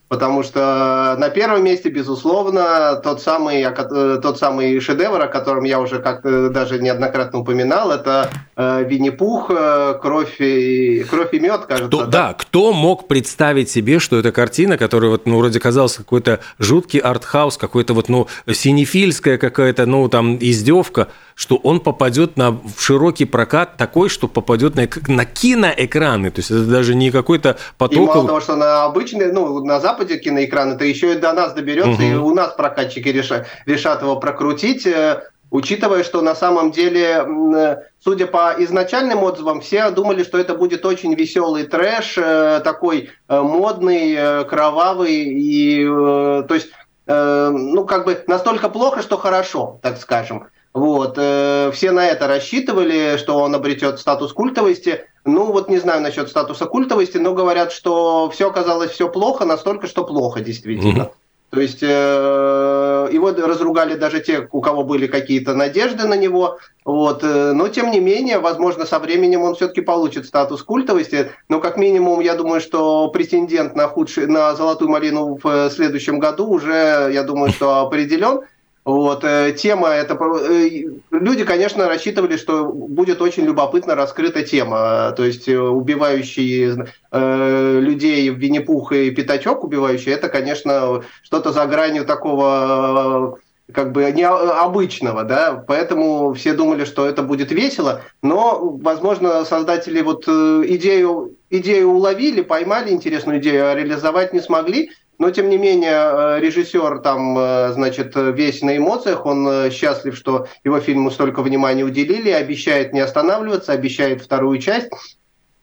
потому 0.10 0.44
что 0.44 1.16
на 1.20 1.30
первом 1.30 1.64
месте, 1.64 1.90
безусловно, 1.90 3.00
тот 3.02 3.22
самый, 3.22 3.62
э, 3.62 4.20
тот 4.22 4.40
самый 4.40 4.80
шедевр, 4.80 5.22
о 5.22 5.28
котором 5.28 5.64
я 5.64 5.80
уже 5.80 6.00
как-то 6.00 6.50
даже 6.50 6.80
неоднократно 6.80 7.40
упоминал, 7.40 7.92
это 7.92 8.30
э, 8.58 8.84
Винни-Пух, 8.86 9.52
э, 9.52 10.00
кровь 10.02 10.42
и, 10.42 11.06
кровь 11.10 11.34
и 11.34 11.40
мед, 11.40 11.66
кажется. 11.68 11.88
Кто, 11.88 12.06
да? 12.06 12.30
да, 12.30 12.34
кто 12.34 12.74
мог 12.74 13.08
представить 13.08 13.70
себе, 13.70 14.00
что 14.00 14.18
эта 14.18 14.32
картина, 14.32 14.78
которая 14.78 15.12
вот, 15.12 15.28
ну, 15.28 15.38
вроде 15.38 15.60
казалась 15.60 15.96
какой-то 15.96 16.40
жуткий 16.58 17.00
артхаус, 17.00 17.58
какой-то 17.58 17.94
вот, 17.94 18.10
ну, 18.10 18.28
синефильская 18.52 19.38
какая-то, 19.38 19.86
ну, 19.86 20.10
там, 20.10 20.38
издевка, 20.38 21.10
что 21.40 21.56
он 21.56 21.80
попадет 21.80 22.36
на 22.36 22.52
в 22.52 22.82
широкий 22.82 23.24
прокат 23.24 23.78
такой, 23.78 24.10
что 24.10 24.28
попадет 24.28 24.76
на, 24.76 24.90
на 25.08 25.24
киноэкраны. 25.24 26.32
То 26.32 26.40
есть 26.40 26.52
это 26.52 26.66
даже 26.66 26.96
не 26.96 27.12
какой-то 27.12 27.56
поток. 27.78 27.98
И 27.98 28.02
мало 28.02 28.28
того, 28.28 28.42
что 28.42 28.58
на 28.58 28.84
обычный, 28.84 29.32
ну, 29.32 29.64
на 29.64 29.80
Западе 29.80 30.18
киноэкран, 30.18 30.74
это 30.74 30.84
еще 30.84 31.14
и 31.14 31.18
до 31.18 31.32
нас 31.32 31.54
доберется, 31.54 31.92
угу. 31.92 32.04
и 32.04 32.14
у 32.14 32.34
нас 32.34 32.56
прокатчики 32.56 33.08
решат, 33.08 33.48
решат 33.66 34.02
его 34.02 34.18
прокрутить 34.18 34.86
э, 34.86 35.22
учитывая, 35.50 36.04
что 36.04 36.22
на 36.22 36.36
самом 36.36 36.72
деле, 36.72 37.86
судя 38.04 38.28
по 38.28 38.54
изначальным 38.58 39.24
отзывам, 39.24 39.62
все 39.62 39.92
думали, 39.92 40.24
что 40.26 40.38
это 40.38 40.56
будет 40.56 40.86
очень 40.86 41.14
веселый 41.14 41.64
трэш, 41.64 42.18
э, 42.18 42.60
такой 42.66 43.12
э, 43.30 43.42
модный, 43.42 44.44
кровавый, 44.44 45.24
и, 45.24 45.86
то 45.86 46.54
есть, 46.54 46.68
ну, 47.08 47.86
как 47.86 48.06
бы 48.06 48.24
настолько 48.28 48.70
плохо, 48.70 49.02
что 49.02 49.18
хорошо, 49.18 49.80
так 49.82 49.98
скажем. 49.98 50.50
Вот, 50.74 51.16
э, 51.18 51.72
все 51.74 51.92
на 51.92 52.08
это 52.08 52.28
рассчитывали, 52.28 53.18
что 53.18 53.38
он 53.40 53.56
обретет 53.56 54.00
статус 54.00 54.34
культовости. 54.34 55.06
Ну, 55.26 55.52
вот 55.52 55.70
не 55.70 55.80
знаю 55.80 56.02
насчет 56.02 56.30
статуса 56.30 56.68
культовости, 56.68 57.18
но 57.18 57.34
говорят, 57.34 57.72
что 57.72 58.30
все 58.30 58.50
оказалось 58.50 58.92
все 58.92 59.10
плохо, 59.10 59.46
настолько, 59.46 59.88
что 59.88 60.06
плохо 60.06 60.42
действительно. 60.42 61.04
Mm-hmm. 61.04 61.12
То 61.50 61.62
есть 61.62 61.80
э, 61.82 63.10
его 63.12 63.32
разругали 63.32 63.96
даже 63.96 64.20
те, 64.20 64.48
у 64.52 64.62
кого 64.62 64.84
были 64.84 65.08
какие-то 65.08 65.56
надежды 65.56 66.08
на 66.08 66.14
него. 66.14 66.60
Вот. 66.86 67.24
Э, 67.24 67.54
но 67.54 67.68
тем 67.70 67.90
не 67.90 68.00
менее, 68.00 68.38
возможно, 68.38 68.86
со 68.86 69.00
временем 69.00 69.42
он 69.42 69.56
все-таки 69.56 69.82
получит 69.82 70.28
статус 70.28 70.62
культовости. 70.62 71.32
Но 71.48 71.60
как 71.60 71.78
минимум, 71.78 72.20
я 72.20 72.36
думаю, 72.36 72.62
что 72.62 73.08
претендент 73.08 73.76
на 73.76 73.88
худший, 73.88 74.28
на 74.28 74.54
золотую 74.54 74.92
малину 74.92 75.40
в 75.42 75.72
следующем 75.72 76.20
году 76.20 76.48
уже, 76.48 77.10
я 77.12 77.24
думаю, 77.24 77.52
что 77.52 77.80
определен. 77.80 78.42
Вот, 78.90 79.24
э, 79.24 79.52
тема, 79.52 79.90
это, 79.90 80.18
э, 80.50 80.86
люди, 81.12 81.46
конечно, 81.46 81.88
рассчитывали, 81.88 82.38
что 82.38 82.66
будет 82.66 83.22
очень 83.22 83.44
любопытно 83.44 83.94
раскрыта 83.94 84.42
тема, 84.42 85.14
то 85.16 85.24
есть 85.24 85.48
э, 85.48 85.60
убивающие 85.60 86.88
э, 87.12 87.80
людей 87.82 88.30
Винни-Пух 88.30 88.92
и 88.94 89.12
Пятачок 89.12 89.64
убивающие, 89.64 90.16
это, 90.16 90.28
конечно, 90.28 91.04
что-то 91.22 91.52
за 91.52 91.68
гранью 91.68 92.04
такого 92.04 93.38
как 93.72 93.92
бы 93.92 94.12
необычного, 94.12 95.24
да, 95.24 95.64
поэтому 95.68 96.34
все 96.34 96.54
думали, 96.54 96.84
что 96.86 97.06
это 97.06 97.22
будет 97.22 97.52
весело, 97.52 98.02
но, 98.24 98.76
возможно, 98.82 99.46
создатели 99.46 100.02
вот 100.02 100.28
идею, 100.28 101.36
идею 101.52 101.92
уловили, 101.92 102.42
поймали 102.42 102.90
интересную 102.90 103.38
идею, 103.38 103.70
а 103.70 103.76
реализовать 103.76 104.34
не 104.34 104.40
смогли, 104.40 104.90
но, 105.20 105.32
тем 105.32 105.50
не 105.50 105.58
менее, 105.58 105.92
э, 105.92 106.40
режиссер 106.40 107.00
там, 107.00 107.38
э, 107.38 107.74
значит, 107.74 108.14
весь 108.16 108.62
на 108.62 108.78
эмоциях, 108.78 109.26
он 109.26 109.46
э, 109.48 109.70
счастлив, 109.70 110.16
что 110.16 110.48
его 110.64 110.80
фильму 110.80 111.12
столько 111.12 111.42
внимания 111.42 111.84
уделили, 111.84 112.30
обещает 112.30 112.94
не 112.94 113.02
останавливаться, 113.02 113.74
обещает 113.74 114.22
вторую 114.22 114.58
часть 114.60 114.90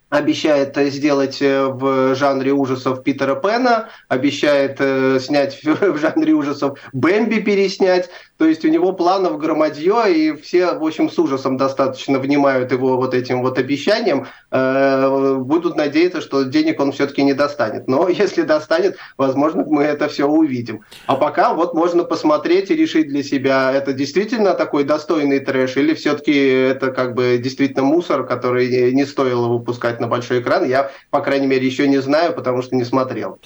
обещает 0.08 0.76
сделать 0.76 1.40
в 1.40 2.14
жанре 2.14 2.52
ужасов 2.52 3.02
Питера 3.02 3.34
Пена, 3.34 3.88
обещает 4.06 4.78
снять 5.20 5.60
в 5.64 5.98
жанре 5.98 6.32
ужасов 6.32 6.78
Бэмби 6.92 7.40
переснять. 7.40 8.08
То 8.38 8.46
есть 8.46 8.64
у 8.64 8.68
него 8.68 8.92
планов 8.92 9.38
громадье, 9.38 10.14
и 10.14 10.32
все, 10.36 10.74
в 10.74 10.84
общем, 10.84 11.10
с 11.10 11.18
ужасом 11.18 11.56
достаточно 11.56 12.18
внимают 12.18 12.70
его 12.70 12.96
вот 12.96 13.14
этим 13.14 13.42
вот 13.42 13.58
обещаниям. 13.58 14.26
Э, 14.50 15.35
будут 15.56 15.76
надеяться, 15.76 16.20
что 16.20 16.42
денег 16.44 16.80
он 16.80 16.92
все-таки 16.92 17.22
не 17.22 17.32
достанет. 17.32 17.88
Но 17.88 18.08
если 18.24 18.42
достанет, 18.42 18.96
возможно, 19.16 19.64
мы 19.66 19.84
это 19.84 20.08
все 20.08 20.26
увидим. 20.26 20.82
А 21.06 21.16
пока 21.16 21.54
вот 21.54 21.74
можно 21.74 22.04
посмотреть 22.04 22.70
и 22.70 22.76
решить 22.76 23.08
для 23.08 23.22
себя, 23.22 23.72
это 23.72 23.92
действительно 23.92 24.54
такой 24.54 24.84
достойный 24.84 25.40
трэш, 25.40 25.76
или 25.76 25.94
все-таки 25.94 26.36
это 26.36 26.90
как 26.90 27.14
бы 27.14 27.38
действительно 27.42 27.84
мусор, 27.84 28.26
который 28.26 28.92
не 28.92 29.06
стоило 29.06 29.48
выпускать 29.48 30.00
на 30.00 30.08
большой 30.08 30.40
экран. 30.40 30.68
Я, 30.68 30.90
по 31.10 31.20
крайней 31.20 31.46
мере, 31.46 31.66
еще 31.66 31.88
не 31.88 31.98
знаю, 32.02 32.34
потому 32.34 32.62
что 32.62 32.76
не 32.76 32.84
смотрел. 32.84 33.38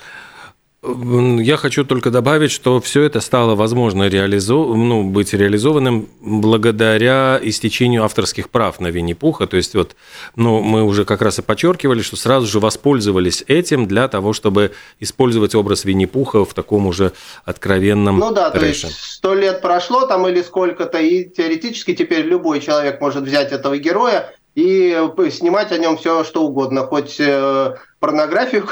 Я 0.83 1.59
хочу 1.59 1.85
только 1.85 2.11
добавить, 2.11 2.51
что 2.51 2.81
все 2.81 3.03
это 3.03 3.21
стало 3.21 3.55
возможно 3.55 4.09
реализов... 4.09 4.75
ну, 4.75 5.05
быть 5.05 5.35
реализованным 5.35 6.09
благодаря 6.21 7.39
истечению 7.43 8.05
авторских 8.05 8.49
прав 8.49 8.81
на 8.81 8.87
Винни-Пуха. 8.87 9.47
То 9.47 9.59
есть 9.59 9.75
вот, 9.75 9.95
ну, 10.37 10.63
мы 10.63 10.83
уже 10.83 11.05
как 11.05 11.21
раз 11.21 11.39
и 11.39 11.43
подчеркивали, 11.43 12.01
что 12.01 12.17
сразу 12.17 12.47
же 12.47 12.61
воспользовались 12.61 13.45
этим 13.47 13.87
для 13.87 14.09
того, 14.09 14.33
чтобы 14.33 14.73
использовать 15.01 15.55
образ 15.55 15.85
Винни-Пуха 15.85 16.47
в 16.47 16.55
таком 16.55 16.87
уже 16.87 17.13
откровенном 17.45 18.19
Ну 18.19 18.33
да, 18.33 18.49
трэше. 18.49 18.83
то 18.83 18.87
есть 18.89 19.01
сто 19.01 19.35
лет 19.35 19.61
прошло 19.61 20.07
там 20.07 20.27
или 20.29 20.41
сколько-то, 20.41 20.99
и 20.99 21.29
теоретически 21.29 21.95
теперь 21.95 22.25
любой 22.25 22.61
человек 22.61 23.03
может 23.03 23.25
взять 23.25 23.53
этого 23.53 23.77
героя 23.77 24.33
и 24.55 24.97
снимать 25.31 25.73
о 25.73 25.79
нем 25.79 25.97
все, 25.97 26.25
что 26.25 26.45
угодно, 26.45 26.83
хоть 26.87 27.21
э, 27.21 27.75
порнографию 28.01 28.67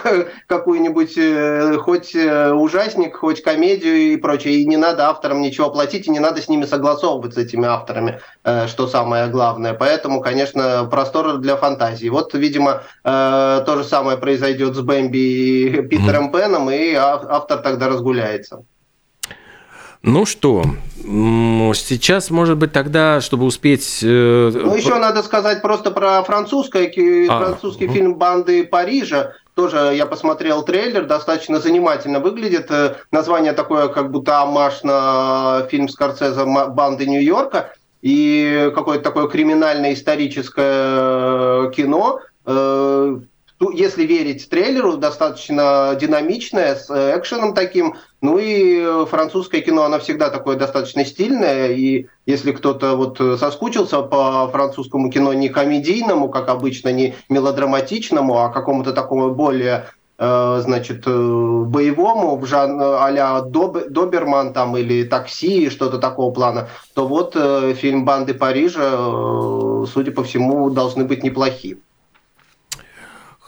какую-нибудь, 0.46 1.16
э, 1.16 1.76
хоть 1.78 2.14
э, 2.14 2.52
ужасник, 2.52 3.16
хоть 3.16 3.42
комедию 3.42 3.96
и 3.96 4.16
прочее. 4.16 4.54
И 4.54 4.66
не 4.66 4.76
надо 4.76 5.08
авторам 5.08 5.40
ничего 5.40 5.70
платить, 5.70 6.06
и 6.06 6.10
не 6.10 6.18
надо 6.18 6.42
с 6.42 6.48
ними 6.48 6.64
согласовывать, 6.64 7.34
с 7.34 7.38
этими 7.38 7.66
авторами, 7.66 8.20
что 8.66 8.86
самое 8.88 9.28
главное. 9.28 9.74
Поэтому, 9.74 10.20
конечно, 10.20 10.88
простор 10.90 11.38
для 11.38 11.56
фантазии. 11.56 12.08
Вот, 12.08 12.34
видимо, 12.34 12.82
то 13.02 13.74
же 13.76 13.84
самое 13.84 14.18
произойдет 14.18 14.74
с 14.74 14.80
Бэмби 14.80 15.18
и 15.18 15.82
Питером 15.82 16.32
Пеном, 16.32 16.70
и 16.70 16.94
автор 16.94 17.58
тогда 17.58 17.88
разгуляется. 17.88 18.64
Ну 20.02 20.24
что, 20.24 20.64
сейчас, 21.02 22.30
может 22.30 22.56
быть, 22.56 22.72
тогда, 22.72 23.20
чтобы 23.20 23.44
успеть... 23.44 24.00
Э, 24.02 24.50
ну, 24.54 24.74
еще 24.74 24.96
надо 24.96 25.22
сказать 25.22 25.62
просто 25.62 25.90
про 25.90 26.22
французское, 26.22 26.92
а, 27.28 27.38
французский 27.38 27.86
угу. 27.86 27.94
фильм 27.94 28.14
«Банды 28.14 28.64
Парижа». 28.64 29.32
Тоже 29.54 29.92
я 29.96 30.06
посмотрел 30.06 30.62
трейлер, 30.62 31.06
достаточно 31.06 31.58
занимательно 31.58 32.20
выглядит. 32.20 32.70
Э, 32.70 32.96
название 33.10 33.52
такое, 33.52 33.88
как 33.88 34.10
будто 34.10 34.40
амаш 34.42 34.82
на 34.82 35.66
фильм 35.70 35.88
Скорсезе 35.88 36.44
«Банды 36.44 37.06
Нью-Йорка». 37.06 37.72
И 38.00 38.70
какое-то 38.74 39.02
такое 39.02 39.26
криминальное 39.26 39.94
историческое 39.94 41.70
кино 41.70 42.20
э, 42.46 43.16
ну, 43.16 43.22
если 43.72 44.04
верить 44.04 44.48
трейлеру, 44.48 44.96
достаточно 44.96 45.96
динамичная, 46.00 46.76
с 46.76 46.88
э, 46.90 47.18
экшеном 47.18 47.54
таким. 47.54 47.96
Ну 48.20 48.38
и 48.38 49.04
французское 49.06 49.60
кино, 49.60 49.82
оно 49.82 49.98
всегда 49.98 50.30
такое 50.30 50.56
достаточно 50.56 51.04
стильное. 51.04 51.68
И 51.68 52.06
если 52.26 52.52
кто-то 52.52 52.94
вот 52.94 53.18
соскучился 53.38 54.02
по 54.02 54.48
французскому 54.48 55.10
кино 55.10 55.32
не 55.32 55.48
комедийному, 55.48 56.28
как 56.28 56.48
обычно, 56.48 56.92
не 56.92 57.14
мелодраматичному, 57.28 58.38
а 58.38 58.48
какому-то 58.48 58.92
такому 58.92 59.34
более 59.34 59.86
э, 60.18 60.60
значит, 60.62 61.02
э, 61.06 61.10
боевому, 61.10 62.36
в 62.36 62.46
жан 62.46 62.80
а-ля 62.80 63.40
Доб, 63.40 63.88
Доберман 63.88 64.52
там 64.52 64.76
или 64.76 65.02
Такси, 65.02 65.68
что-то 65.70 65.98
такого 65.98 66.32
плана, 66.32 66.68
то 66.94 67.08
вот 67.08 67.36
фильм 67.76 68.04
«Банды 68.04 68.34
Парижа», 68.34 69.84
судя 69.92 70.12
по 70.12 70.22
всему, 70.22 70.70
должны 70.70 71.04
быть 71.04 71.24
неплохие. 71.24 71.78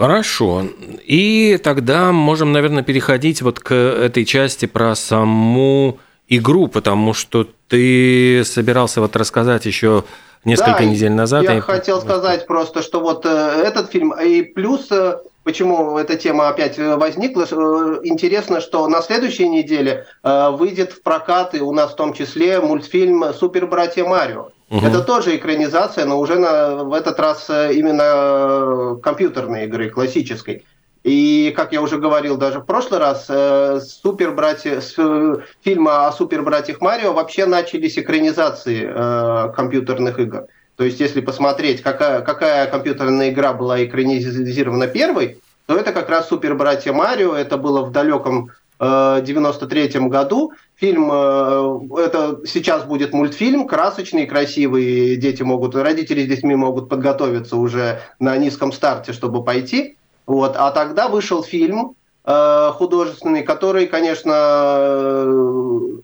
Хорошо. 0.01 0.65
И 1.05 1.61
тогда 1.63 2.11
можем, 2.11 2.53
наверное, 2.53 2.83
переходить 2.83 3.43
вот 3.43 3.61
к 3.61 3.75
этой 3.75 4.25
части 4.25 4.65
про 4.65 4.95
саму 4.95 5.99
игру, 6.27 6.69
потому 6.69 7.13
что 7.13 7.47
ты 7.69 8.43
собирался 8.47 9.03
вот 9.03 9.15
рассказать 9.15 9.67
еще 9.67 10.05
несколько 10.47 10.79
да, 10.79 10.85
недель 10.87 11.13
назад. 11.13 11.43
Я 11.43 11.59
и... 11.59 11.61
хотел 11.61 12.01
сказать 12.01 12.47
просто, 12.47 12.81
что 12.81 13.01
вот 13.01 13.27
э, 13.27 13.29
этот 13.29 13.91
фильм, 13.91 14.15
и 14.19 14.41
плюс 14.41 14.91
э, 14.91 15.19
почему 15.45 15.99
эта 15.99 16.17
тема 16.17 16.49
опять 16.49 16.79
возникла. 16.79 17.47
Э, 17.51 18.01
интересно, 18.05 18.61
что 18.61 18.87
на 18.89 19.03
следующей 19.03 19.49
неделе 19.49 20.07
выйдет 20.23 20.93
в 20.93 21.03
прокат, 21.03 21.55
и 21.55 21.61
у 21.61 21.73
нас 21.73 21.93
в 21.93 21.97
том 21.97 22.13
числе 22.13 22.61
мультфильм 22.61 23.33
«Супер 23.35 23.67
братья 23.67 24.05
Марио». 24.05 24.51
Угу. 24.71 24.87
Это 24.87 25.03
тоже 25.03 25.37
экранизация, 25.37 26.05
но 26.05 26.21
уже 26.21 26.39
на, 26.39 26.85
в 26.85 26.93
этот 26.93 27.19
раз 27.19 27.51
э, 27.51 27.75
именно 27.75 28.97
компьютерной 29.03 29.65
игры, 29.65 29.91
классической. 29.91 30.65
И, 31.03 31.53
как 31.57 31.73
я 31.73 31.83
уже 31.83 31.99
говорил 31.99 32.37
даже 32.37 32.61
в 32.61 32.67
прошлый 32.67 33.01
раз, 33.01 33.27
э, 33.29 33.81
супер 33.81 34.31
братья, 34.33 34.81
с 34.81 34.95
э, 34.97 35.35
фильма 35.65 36.07
о 36.07 36.13
супер 36.13 36.43
братьях 36.43 36.81
Марио 36.81 37.13
вообще 37.13 37.47
начались 37.47 37.99
экранизации 37.99 38.89
э, 38.89 39.53
компьютерных 39.55 40.21
игр. 40.21 40.47
То 40.81 40.87
есть, 40.87 40.99
если 40.99 41.21
посмотреть, 41.21 41.83
какая, 41.83 42.23
какая 42.23 42.67
компьютерная 42.67 43.29
игра 43.29 43.53
была 43.53 43.85
экранизирована 43.85 44.87
первой, 44.87 45.37
то 45.67 45.77
это 45.77 45.93
как 45.93 46.09
раз 46.09 46.29
супер 46.29 46.55
братья 46.55 46.95
Марио. 46.95 47.35
Это 47.35 47.59
было 47.59 47.83
в 47.83 47.93
далеком 47.93 48.49
93 48.79 50.09
году. 50.09 50.55
Фильм, 50.77 51.11
э, 51.13 51.81
это 51.99 52.41
сейчас 52.47 52.85
будет 52.85 53.13
мультфильм, 53.13 53.69
красочный, 53.69 54.25
красивый, 54.25 55.17
дети 55.17 55.43
могут, 55.43 55.75
родители 55.75 56.25
с 56.25 56.27
детьми 56.27 56.55
могут 56.55 56.89
подготовиться 56.89 57.57
уже 57.57 58.01
на 58.19 58.39
низком 58.39 58.73
старте, 58.73 59.13
чтобы 59.13 59.45
пойти. 59.45 59.99
Вот. 60.27 60.57
А 60.57 60.71
тогда 60.71 61.09
вышел 61.09 61.43
фильм 61.43 61.95
э, 62.25 62.71
художественный, 62.73 63.43
который, 63.43 63.87
конечно, 63.87 64.33
э, 64.35 66.01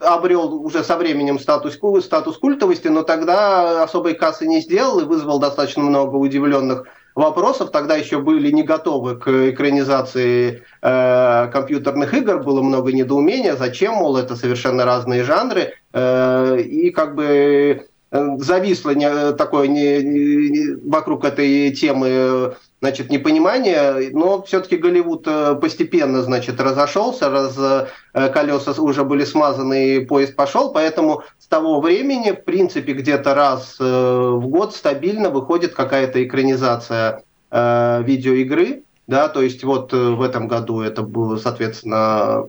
обрел 0.00 0.54
уже 0.54 0.82
со 0.82 0.96
временем 0.96 1.38
статус, 1.38 1.78
статус 2.04 2.38
культовости, 2.38 2.88
но 2.88 3.02
тогда 3.02 3.82
особой 3.82 4.14
кассы 4.14 4.46
не 4.46 4.60
сделал 4.60 5.00
и 5.00 5.04
вызвал 5.04 5.38
достаточно 5.38 5.82
много 5.82 6.16
удивленных 6.16 6.84
вопросов. 7.14 7.70
Тогда 7.70 7.96
еще 7.96 8.20
были 8.20 8.50
не 8.50 8.62
готовы 8.62 9.16
к 9.16 9.50
экранизации 9.50 10.62
э, 10.82 11.48
компьютерных 11.52 12.14
игр, 12.14 12.42
было 12.42 12.62
много 12.62 12.92
недоумения, 12.92 13.56
зачем, 13.56 13.94
мол, 13.94 14.16
это 14.16 14.36
совершенно 14.36 14.84
разные 14.84 15.24
жанры. 15.24 15.74
Э, 15.92 16.58
и 16.60 16.90
как 16.90 17.14
бы 17.14 17.86
зависло 18.10 18.90
не, 18.90 19.32
такое 19.32 19.68
не, 19.68 20.02
не, 20.02 20.74
вокруг 20.88 21.24
этой 21.24 21.70
темы 21.72 22.56
значит, 22.80 23.10
непонимание, 23.10 24.10
но 24.12 24.42
все-таки 24.42 24.76
Голливуд 24.76 25.26
э, 25.26 25.54
постепенно, 25.56 26.22
значит, 26.22 26.60
разошелся, 26.60 27.28
раз 27.28 27.56
э, 27.58 28.28
колеса 28.30 28.72
уже 28.80 29.04
были 29.04 29.24
смазаны 29.24 29.96
и 29.96 30.04
поезд 30.04 30.34
пошел, 30.34 30.72
поэтому 30.72 31.22
с 31.38 31.46
того 31.46 31.80
времени, 31.80 32.30
в 32.30 32.42
принципе, 32.42 32.94
где-то 32.94 33.34
раз 33.34 33.76
э, 33.78 33.84
в 33.84 34.46
год 34.48 34.74
стабильно 34.74 35.30
выходит 35.30 35.74
какая-то 35.74 36.24
экранизация 36.24 37.22
видеоигры, 37.52 38.84
да, 39.08 39.28
то 39.28 39.42
есть 39.42 39.64
вот 39.64 39.92
в 39.92 40.22
этом 40.22 40.46
году 40.46 40.82
это 40.82 41.02
было, 41.02 41.36
соответственно, 41.36 42.46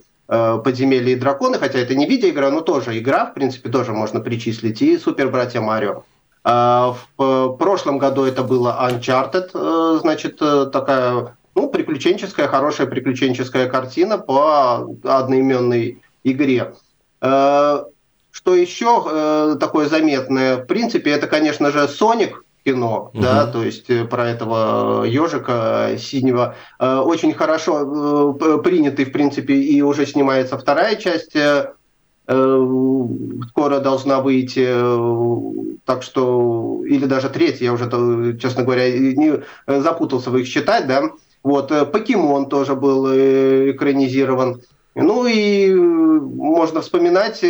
«Подземелье 0.63 1.13
и 1.13 1.19
драконы», 1.19 1.59
хотя 1.59 1.79
это 1.79 1.93
не 1.93 2.05
видеоигра, 2.05 2.49
но 2.51 2.61
тоже 2.61 2.97
игра, 2.97 3.25
в 3.25 3.33
принципе, 3.33 3.69
тоже 3.69 3.91
можно 3.91 4.21
причислить, 4.21 4.81
и 4.81 4.97
«Супер 4.97 5.29
братья 5.29 5.59
Марио». 5.59 6.03
А, 6.43 6.95
в 7.17 7.57
прошлом 7.57 7.99
году 7.99 8.23
это 8.23 8.43
было 8.43 8.87
Uncharted, 8.89 9.51
э, 9.53 9.99
значит, 9.99 10.37
э, 10.41 10.67
такая 10.71 11.35
ну, 11.53 11.69
приключенческая, 11.69 12.47
хорошая 12.47 12.87
приключенческая 12.87 13.69
картина 13.69 14.17
по 14.17 14.87
одноименной 15.03 16.01
игре. 16.23 16.73
Э, 17.21 17.83
что 18.31 18.55
еще 18.55 19.57
такое 19.59 19.89
заметное? 19.89 20.57
В 20.57 20.65
принципе, 20.65 21.11
это, 21.11 21.27
конечно 21.27 21.69
же, 21.69 21.85
Соник 21.89 22.45
кино, 22.63 23.11
угу. 23.13 23.21
да, 23.21 23.47
то 23.47 23.63
есть 23.63 23.87
про 24.09 24.29
этого 24.29 25.03
ежика 25.03 25.95
синего. 25.97 26.55
Очень 26.79 27.33
хорошо 27.33 28.33
принятый, 28.63 29.05
в 29.05 29.11
принципе, 29.11 29.55
и 29.55 29.81
уже 29.81 30.05
снимается 30.05 30.57
вторая 30.57 30.95
часть 30.95 31.35
Э, 32.27 33.07
скоро 33.49 33.79
должна 33.79 34.21
выйти, 34.21 34.65
э, 34.65 35.77
так 35.85 36.01
что, 36.01 36.81
или 36.85 37.05
даже 37.05 37.29
третья, 37.29 37.65
я 37.65 37.73
уже, 37.73 38.37
честно 38.37 38.63
говоря, 38.63 38.89
не 38.89 39.43
запутался 39.67 40.29
в 40.29 40.37
их 40.37 40.47
считать, 40.47 40.87
да. 40.87 41.09
Вот, 41.43 41.71
э, 41.71 41.85
Покемон 41.85 42.47
тоже 42.47 42.75
был 42.75 43.07
экранизирован. 43.07 44.61
Ну 44.93 45.25
и 45.25 45.73
можно 45.73 46.81
вспоминать, 46.81 47.43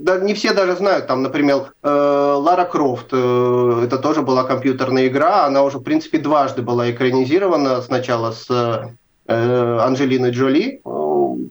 да, 0.00 0.18
не 0.20 0.34
все 0.34 0.52
даже 0.52 0.76
знают, 0.76 1.06
там, 1.06 1.22
например, 1.22 1.72
Лара 1.82 2.64
Крофт, 2.64 3.06
это 3.06 3.98
тоже 3.98 4.20
была 4.20 4.44
компьютерная 4.44 5.06
игра, 5.06 5.46
она 5.46 5.62
уже, 5.62 5.78
в 5.78 5.82
принципе, 5.82 6.18
дважды 6.18 6.60
была 6.60 6.90
экранизирована, 6.90 7.80
сначала 7.80 8.32
с 8.32 8.94
Анджелиной 9.26 10.32
Джоли, 10.32 10.82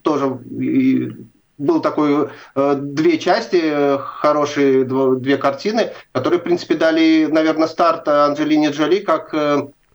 тоже 0.04 0.38
был 1.62 1.80
такой 1.80 2.30
э, 2.56 2.76
две 2.80 3.18
части, 3.18 3.62
э, 3.64 3.98
хорошие 4.00 4.84
две 4.84 5.38
картины, 5.38 5.92
которые, 6.12 6.40
в 6.40 6.44
принципе, 6.44 6.76
дали, 6.76 7.28
наверное, 7.32 7.68
старт 7.68 8.08
Анджелине 8.08 8.70
Джоли 8.70 9.00
как 9.00 9.34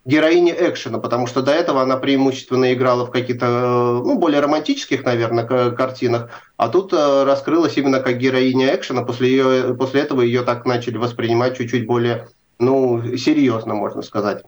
э, 0.07 0.11
героине 0.11 0.55
экшена, 0.57 0.99
потому 0.99 1.27
что 1.27 1.42
до 1.42 1.53
этого 1.53 1.83
она 1.83 1.97
преимущественно 1.97 2.73
играла 2.73 3.07
в 3.07 3.11
каких-то 3.11 4.03
ну, 4.05 4.19
более 4.19 4.40
романтических, 4.40 5.05
наверное, 5.05 5.45
картинах, 5.73 6.31
а 6.57 6.69
тут 6.69 6.92
раскрылась 6.92 7.77
именно 7.77 8.01
как 8.01 8.19
героиня 8.19 8.75
экшена. 8.75 9.03
После, 9.03 9.31
ее, 9.31 9.75
после 9.75 10.03
этого 10.03 10.23
ее 10.23 10.42
так 10.42 10.64
начали 10.64 10.97
воспринимать 10.97 11.57
чуть-чуть 11.57 11.87
более 11.87 12.29
ну, 12.59 13.16
серьезно, 13.16 13.75
можно 13.75 14.03
сказать. 14.03 14.42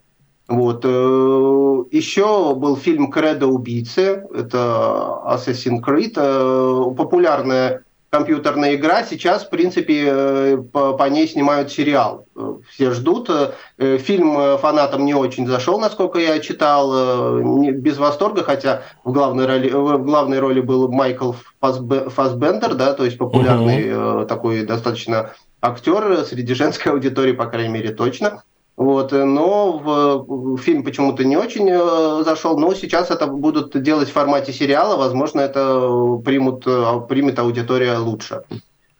Вот. 0.48 0.84
Э, 0.84 1.84
Еще 1.90 2.54
был 2.54 2.76
фильм 2.76 3.10
«Кредо 3.10 3.46
убийцы», 3.46 4.26
это 4.34 5.20
Assassin's 5.26 5.80
Creed, 5.86 6.14
э, 6.16 6.94
популярная 6.96 7.84
компьютерная 8.10 8.74
игра. 8.74 9.04
Сейчас, 9.04 9.44
в 9.44 9.50
принципе, 9.50 10.04
э, 10.06 10.58
по, 10.72 10.94
по 10.94 11.08
ней 11.08 11.28
снимают 11.28 11.70
сериал. 11.70 12.24
Все 12.70 12.92
ждут. 12.92 13.30
Фильм 13.78 14.58
фанатам 14.58 15.04
не 15.04 15.14
очень 15.14 15.46
зашел, 15.46 15.78
насколько 15.78 16.18
я 16.18 16.38
читал, 16.38 17.40
без 17.40 17.98
восторга, 17.98 18.44
хотя 18.44 18.82
в 19.04 19.12
главной 19.12 19.46
роли, 19.46 19.70
в 19.70 20.04
главной 20.04 20.38
роли 20.38 20.60
был 20.60 20.88
Майкл 20.88 21.32
Фасбендер, 21.60 22.74
да, 22.74 22.94
то 22.94 23.04
есть 23.04 23.18
популярный 23.18 24.20
угу. 24.20 24.26
такой 24.26 24.64
достаточно 24.64 25.32
актер 25.60 26.24
среди 26.24 26.54
женской 26.54 26.92
аудитории, 26.92 27.32
по 27.32 27.46
крайней 27.46 27.72
мере, 27.72 27.92
точно. 27.92 28.42
Вот, 28.78 29.10
но 29.10 29.72
в, 29.72 30.56
фильм 30.58 30.84
почему-то 30.84 31.24
не 31.24 31.36
очень 31.36 31.68
э, 31.68 32.22
зашел, 32.22 32.56
но 32.56 32.72
сейчас 32.74 33.10
это 33.10 33.26
будут 33.26 33.82
делать 33.82 34.08
в 34.08 34.12
формате 34.12 34.52
сериала, 34.52 34.96
возможно, 34.96 35.40
это 35.40 36.20
примут, 36.24 36.62
э, 36.64 37.00
примет 37.08 37.40
аудитория 37.40 37.98
лучше. 37.98 38.42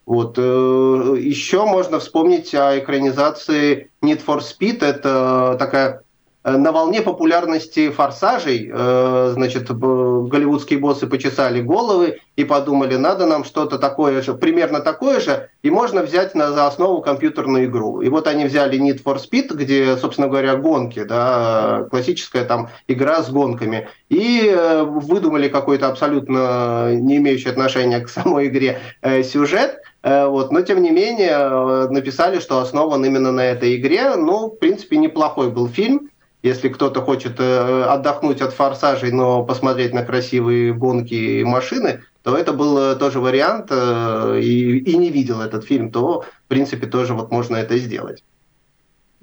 Вот. 0.05 0.35
Э, 0.37 1.15
еще 1.21 1.65
можно 1.65 2.01
вспомнить 2.01 2.53
о 2.57 2.77
экранизации 2.77 3.93
Need 4.03 4.21
for 4.27 4.41
Speed. 4.41 4.85
Это 4.85 5.55
такая 5.61 6.03
Э, 6.03 6.08
на 6.45 6.71
волне 6.73 7.03
популярности 7.03 7.91
форсажей, 7.91 8.71
э, 8.73 9.31
значит, 9.35 9.69
голливудские 9.69 10.79
боссы 10.79 11.09
почесали 11.09 11.61
головы 11.61 12.21
и 12.37 12.45
подумали, 12.45 12.95
надо 12.95 13.27
нам 13.27 13.45
что-то 13.45 13.79
такое 13.79 14.23
же, 14.23 14.35
примерно 14.35 14.81
такое 14.81 15.19
же, 15.19 15.51
и 15.63 15.71
можно 15.71 16.03
взять 16.03 16.37
на, 16.37 16.53
за 16.53 16.69
основу 16.69 17.03
компьютерную 17.03 17.67
игру. 17.67 18.01
И 18.03 18.09
вот 18.09 18.29
они 18.29 18.45
взяли 18.45 18.79
Need 18.79 19.03
for 19.03 19.19
Speed, 19.19 19.55
где, 19.57 19.97
собственно 19.97 20.29
говоря, 20.29 20.55
гонки, 20.55 21.03
да, 21.03 21.87
классическая 21.91 22.45
там 22.45 22.71
игра 22.87 23.23
с 23.23 23.31
гонками, 23.31 23.89
и 24.09 24.49
э, 24.49 24.85
выдумали 24.85 25.49
какой-то 25.49 25.89
абсолютно 25.89 26.95
не 26.95 27.17
имеющий 27.17 27.49
отношения 27.49 27.99
к 28.05 28.09
самой 28.09 28.47
игре 28.47 28.81
сюжет, 29.25 29.83
вот, 30.05 30.53
но 30.53 30.63
тем 30.63 30.81
не 30.81 30.91
менее 30.91 31.89
написали, 31.91 32.39
что 32.39 32.61
основан 32.61 33.05
именно 33.05 33.33
на 33.33 33.45
этой 33.45 33.77
игре. 33.77 34.15
Ну, 34.15 34.47
в 34.47 34.57
принципе, 34.59 34.97
неплохой 34.97 35.51
был 35.51 35.67
фильм. 35.67 36.09
Если 36.43 36.69
кто-то 36.69 37.03
хочет 37.03 37.41
э, 37.41 37.83
отдохнуть 37.83 38.41
от 38.41 38.53
форсажей, 38.53 39.11
но 39.11 39.43
посмотреть 39.43 39.93
на 39.93 40.05
красивые 40.05 40.73
гонки 40.73 41.15
и 41.15 41.45
машины, 41.45 42.05
то 42.23 42.37
это 42.37 42.53
был 42.53 42.79
э, 42.79 42.95
тоже 42.95 43.19
вариант, 43.19 43.69
э, 43.71 44.39
и, 44.41 44.79
и 44.79 44.97
не 44.97 45.11
видел 45.11 45.41
этот 45.41 45.65
фильм, 45.65 45.91
то, 45.91 46.23
в 46.23 46.49
принципе, 46.49 46.87
тоже 46.87 47.15
вот 47.15 47.33
можно 47.33 47.57
это 47.57 47.77
сделать. 47.79 48.23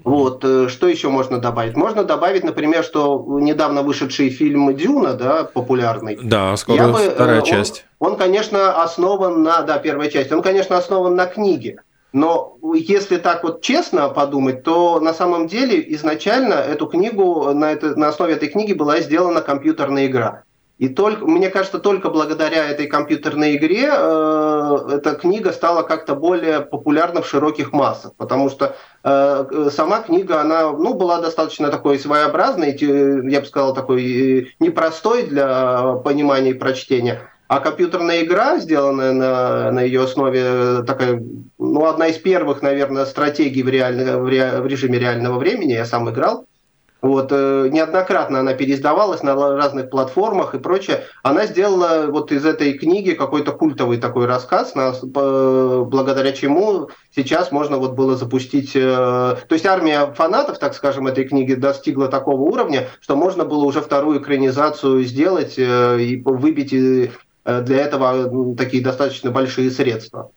Вот, 0.04 0.39
что 0.41 0.88
еще 0.88 1.08
можно 1.08 1.39
добавить? 1.39 1.78
Можно 1.78 2.04
добавить, 2.04 2.43
например, 2.43 2.84
что 2.84 3.25
недавно 3.39 3.82
вышедший 3.82 4.30
фильм 4.30 4.75
«Дюна», 4.75 5.13
да, 5.13 5.45
популярный. 5.45 6.19
Да, 6.21 6.58
скоро 6.58 6.89
бы, 6.89 6.99
вторая 6.99 7.39
он, 7.39 7.45
часть. 7.45 7.86
Он, 7.99 8.17
конечно, 8.17 8.84
основан 8.84 9.41
на, 9.41 9.62
да, 9.62 9.78
первая 9.78 10.10
часть, 10.10 10.34
он, 10.34 10.41
конечно, 10.41 10.78
основан 10.78 11.15
на 11.15 11.28
книге. 11.28 11.80
Но 12.15 12.58
если 12.73 13.17
так 13.17 13.43
вот 13.43 13.62
честно 13.62 14.08
подумать, 14.08 14.63
то 14.63 15.01
на 15.01 15.13
самом 15.13 15.47
деле 15.47 15.84
изначально 15.95 16.54
эту 16.54 16.88
книгу, 16.88 17.54
на, 17.54 17.73
это, 17.73 17.99
на 17.99 18.08
основе 18.08 18.36
этой 18.36 18.47
книги 18.47 18.71
была 18.71 19.01
сделана 19.01 19.41
компьютерная 19.41 20.06
игра. 20.06 20.43
И 20.78 20.88
только, 20.88 21.25
мне 21.25 21.49
кажется, 21.49 21.78
только 21.78 22.10
благодаря 22.10 22.69
этой 22.69 22.88
компьютерной 22.88 23.58
игре 23.58 23.89
э, 23.91 24.78
эта 24.93 25.15
книга 25.15 25.51
стала 25.51 25.84
как-то 25.84 26.15
более 26.15 26.62
популярна 26.62 27.21
в 27.21 27.28
широких 27.28 27.73
массах, 27.73 28.13
потому 28.15 28.49
что 28.49 28.78
э, 29.04 29.69
сама 29.73 30.01
книга, 30.01 30.39
она 30.39 30.71
ну, 30.71 30.93
была 30.93 31.19
достаточно 31.19 31.67
такой 31.69 31.99
своеобразной, 31.99 32.78
я 33.30 33.41
бы 33.41 33.45
сказал, 33.45 33.73
такой 33.73 34.04
э, 34.04 34.45
непростой 34.62 35.23
для 35.23 35.95
понимания 35.95 36.51
и 36.51 36.54
прочтения. 36.54 37.30
А 37.47 37.60
компьютерная 37.60 38.23
игра, 38.23 38.58
сделанная 38.58 39.13
на, 39.13 39.71
на 39.71 39.81
ее 39.81 40.03
основе, 40.03 40.84
такая, 40.84 41.21
ну, 41.60 41.86
одна 41.86 42.08
из 42.08 42.17
первых, 42.17 42.63
наверное, 42.63 43.05
стратегий 43.05 43.62
в, 43.62 43.69
реально, 43.69 44.17
в, 44.19 44.27
ре, 44.27 44.62
в 44.62 44.65
режиме 44.65 44.97
реального 44.97 45.38
времени, 45.38 45.73
я 45.73 45.86
сам 45.86 46.10
играл. 46.10 46.47
Вот, 47.01 47.27
э, 47.29 47.69
неоднократно 47.71 48.39
она 48.39 48.53
переиздавалась 48.53 49.21
на 49.21 49.36
разных 49.36 49.91
платформах 49.91 50.55
и 50.55 50.58
прочее. 50.58 51.03
Она 51.21 51.45
сделала 51.45 52.08
вот 52.10 52.31
из 52.31 52.43
этой 52.47 52.73
книги 52.73 53.12
какой-то 53.12 53.51
культовый 53.51 53.99
такой 53.99 54.25
рассказ, 54.25 54.73
нас, 54.73 55.03
э, 55.03 55.84
благодаря 55.86 56.31
чему 56.31 56.89
сейчас 57.15 57.51
можно 57.51 57.77
вот 57.77 57.93
было 57.93 58.15
запустить... 58.15 58.71
Э, 58.75 59.36
то 59.47 59.53
есть 59.53 59.67
армия 59.67 60.12
фанатов, 60.15 60.58
так 60.58 60.73
скажем, 60.73 61.05
этой 61.05 61.25
книги 61.25 61.53
достигла 61.53 62.08
такого 62.08 62.41
уровня, 62.41 62.88
что 63.01 63.15
можно 63.15 63.45
было 63.45 63.65
уже 63.65 63.81
вторую 63.81 64.19
экранизацию 64.19 65.03
сделать 65.03 65.60
э, 65.60 66.01
и 66.01 66.19
выбить 66.23 66.73
Э, 66.73 67.10
для 67.45 67.77
этого 67.77 68.55
такие 68.55 68.84
достаточно 68.84 69.31
большие 69.31 69.69
средства. 69.69 70.31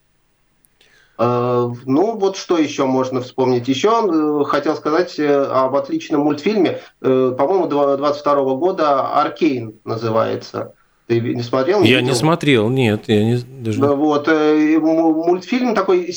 Э, 1.18 1.68
ну, 1.84 2.16
вот 2.16 2.36
что 2.36 2.58
еще 2.58 2.86
можно 2.86 3.20
вспомнить? 3.20 3.68
Еще 3.68 3.88
э, 3.90 4.44
хотел 4.44 4.76
сказать 4.76 5.18
об 5.18 5.74
отличном 5.74 6.22
мультфильме, 6.22 6.80
по-моему, 7.00 7.66
22 7.66 8.54
года 8.54 9.20
«Аркейн» 9.20 9.74
называется. 9.84 10.74
Ты 11.08 11.20
не 11.20 11.42
смотрел? 11.42 11.80
Не 11.80 11.88
я 11.88 12.00
видел? 12.00 12.12
не 12.12 12.14
смотрел, 12.14 12.68
нет, 12.68 13.04
я 13.06 13.24
не 13.24 13.38
даже. 13.38 13.80
Вот 13.80 14.28
мультфильм 14.28 15.74
такой 15.74 16.14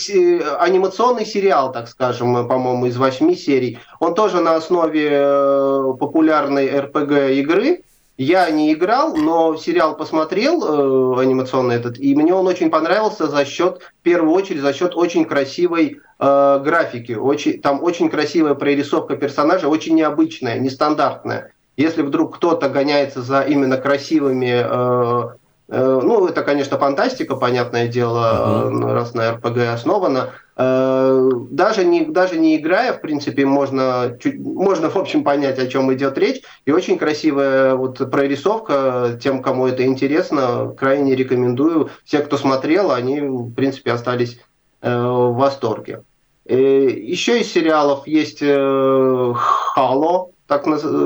анимационный 0.60 1.26
сериал, 1.26 1.72
так 1.72 1.88
скажем, 1.88 2.46
по-моему, 2.46 2.88
из 2.88 2.98
восьми 2.98 3.36
серий. 3.38 3.80
Он 4.02 4.14
тоже 4.14 4.42
на 4.42 4.56
основе 4.56 5.96
популярной 5.98 6.78
РПГ 6.78 7.32
игры 7.40 7.84
я 8.18 8.50
не 8.50 8.74
играл, 8.74 9.16
но 9.16 9.56
сериал 9.56 9.96
посмотрел 9.96 10.64
э, 10.64 11.22
анимационный 11.22 11.76
этот, 11.76 11.98
и 11.98 12.16
мне 12.16 12.34
он 12.34 12.48
очень 12.48 12.70
понравился 12.70 13.28
за 13.28 13.46
счет, 13.46 13.82
в 13.82 14.04
первую 14.04 14.34
очередь, 14.34 14.62
за 14.62 14.74
счет 14.74 14.96
очень 14.96 15.26
красивой 15.26 16.00
э, 16.20 16.62
графики. 16.64 17.14
Очень, 17.14 17.62
там 17.62 17.84
очень 17.84 18.10
красивая 18.10 18.54
прорисовка 18.54 19.16
персонажа, 19.16 19.68
очень 19.68 19.96
необычная, 19.96 20.60
нестандартная. 20.60 21.54
Если 21.78 22.02
вдруг 22.02 22.36
кто-то 22.36 22.70
гоняется 22.70 23.22
за 23.22 23.42
именно 23.42 23.78
красивыми 23.78 24.62
э, 24.64 25.36
ну, 25.68 26.28
это, 26.28 26.44
конечно, 26.44 26.78
фантастика, 26.78 27.36
понятное 27.36 27.88
дело, 27.88 28.70
uh-huh. 28.70 28.94
раз 28.94 29.14
на 29.14 29.32
РПГ 29.32 29.58
основано. 29.74 30.32
Э, 30.64 31.32
даже 31.50 31.86
не, 31.86 32.06
даже 32.06 32.38
не 32.38 32.56
играя, 32.58 32.94
в 32.94 33.02
принципе, 33.02 33.46
можно, 33.46 34.18
чуть, 34.22 34.40
можно, 34.40 34.90
в 34.90 34.96
общем, 34.96 35.24
понять, 35.24 35.58
о 35.58 35.68
чем 35.68 35.92
идет 35.94 36.18
речь. 36.18 36.42
И 36.66 36.72
очень 36.72 36.98
красивая 36.98 37.76
вот 37.76 37.98
прорисовка. 38.12 39.18
Тем, 39.22 39.42
кому 39.42 39.68
это 39.68 39.86
интересно, 39.86 40.74
крайне 40.78 41.16
рекомендую. 41.16 41.90
Все, 42.06 42.20
кто 42.20 42.38
смотрел, 42.38 42.92
они, 42.92 43.22
в 43.22 43.54
принципе, 43.54 43.92
остались 43.92 44.40
э, 44.82 44.96
в 44.96 45.34
восторге. 45.34 46.04
Э, 46.46 46.58
еще 46.58 47.40
из 47.40 47.52
сериалов 47.52 48.06
есть 48.06 48.40
э, 48.42 49.34
«Хало», 49.36 50.30
так, 50.48 50.66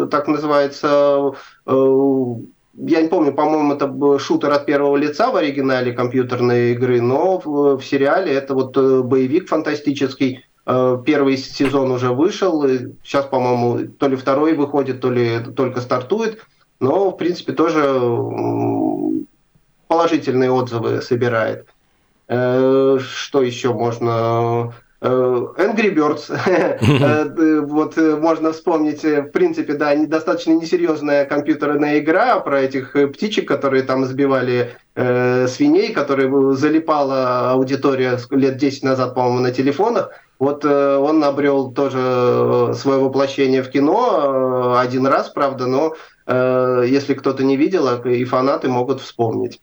так 0.10 0.28
называется 0.28 1.34
я 2.78 3.02
не 3.02 3.08
помню, 3.08 3.34
по-моему, 3.34 3.74
это 3.74 3.88
был 3.88 4.20
шутер 4.20 4.52
от 4.52 4.66
первого 4.66 4.98
лица 4.98 5.32
в 5.32 5.36
оригинале 5.36 5.94
компьютерной 5.94 6.74
игры, 6.74 7.02
но 7.02 7.40
в, 7.40 7.78
в 7.78 7.86
сериале 7.86 8.34
это 8.34 8.54
вот 8.54 8.76
э, 8.78 9.02
боевик 9.02 9.48
фантастический. 9.48 10.46
Э, 10.66 10.98
первый 11.06 11.38
сезон 11.38 11.92
уже 11.92 12.12
вышел, 12.12 12.68
сейчас, 13.04 13.26
по-моему, 13.26 13.88
то 13.98 14.08
ли 14.08 14.16
второй 14.16 14.54
выходит, 14.56 15.00
то 15.00 15.10
ли 15.10 15.40
только 15.56 15.80
стартует, 15.82 16.46
но, 16.80 17.12
в 17.12 17.18
принципе, 17.18 17.54
тоже 17.54 17.84
положительные 19.88 20.52
отзывы 20.52 21.02
собирает. 21.02 21.68
Э, 22.28 22.98
что 23.00 23.42
еще 23.42 23.74
можно 23.74 24.74
Angry 25.06 25.94
Birds, 25.94 26.30
э, 26.48 27.62
вот 27.62 27.98
э, 27.98 28.16
можно 28.16 28.52
вспомнить, 28.52 29.04
в 29.04 29.30
принципе, 29.32 29.74
да, 29.74 29.96
достаточно 29.96 30.54
несерьезная 30.54 31.26
компьютерная 31.26 32.00
игра 32.00 32.40
про 32.40 32.62
этих 32.62 32.96
птичек, 33.14 33.48
которые 33.48 33.84
там 33.84 34.06
сбивали 34.06 34.76
э, 34.96 35.48
свиней, 35.48 35.94
которые 35.94 36.56
залипала 36.56 37.52
аудитория 37.52 38.18
лет 38.32 38.58
10 38.58 38.84
назад, 38.84 39.14
по-моему, 39.14 39.40
на 39.40 39.52
телефонах. 39.52 40.12
Вот 40.40 40.66
э, 40.66 40.98
он 40.98 41.24
обрел 41.24 41.72
тоже 41.72 42.74
свое 42.76 43.00
воплощение 43.00 43.64
в 43.64 43.70
кино 43.70 44.76
э, 44.76 44.80
один 44.80 45.08
раз, 45.08 45.30
правда, 45.30 45.66
но 45.66 45.96
э, 46.26 46.86
если 46.88 47.14
кто-то 47.14 47.44
не 47.44 47.56
видел, 47.56 47.88
и 48.04 48.24
фанаты 48.26 48.68
могут 48.68 49.02
вспомнить. 49.02 49.62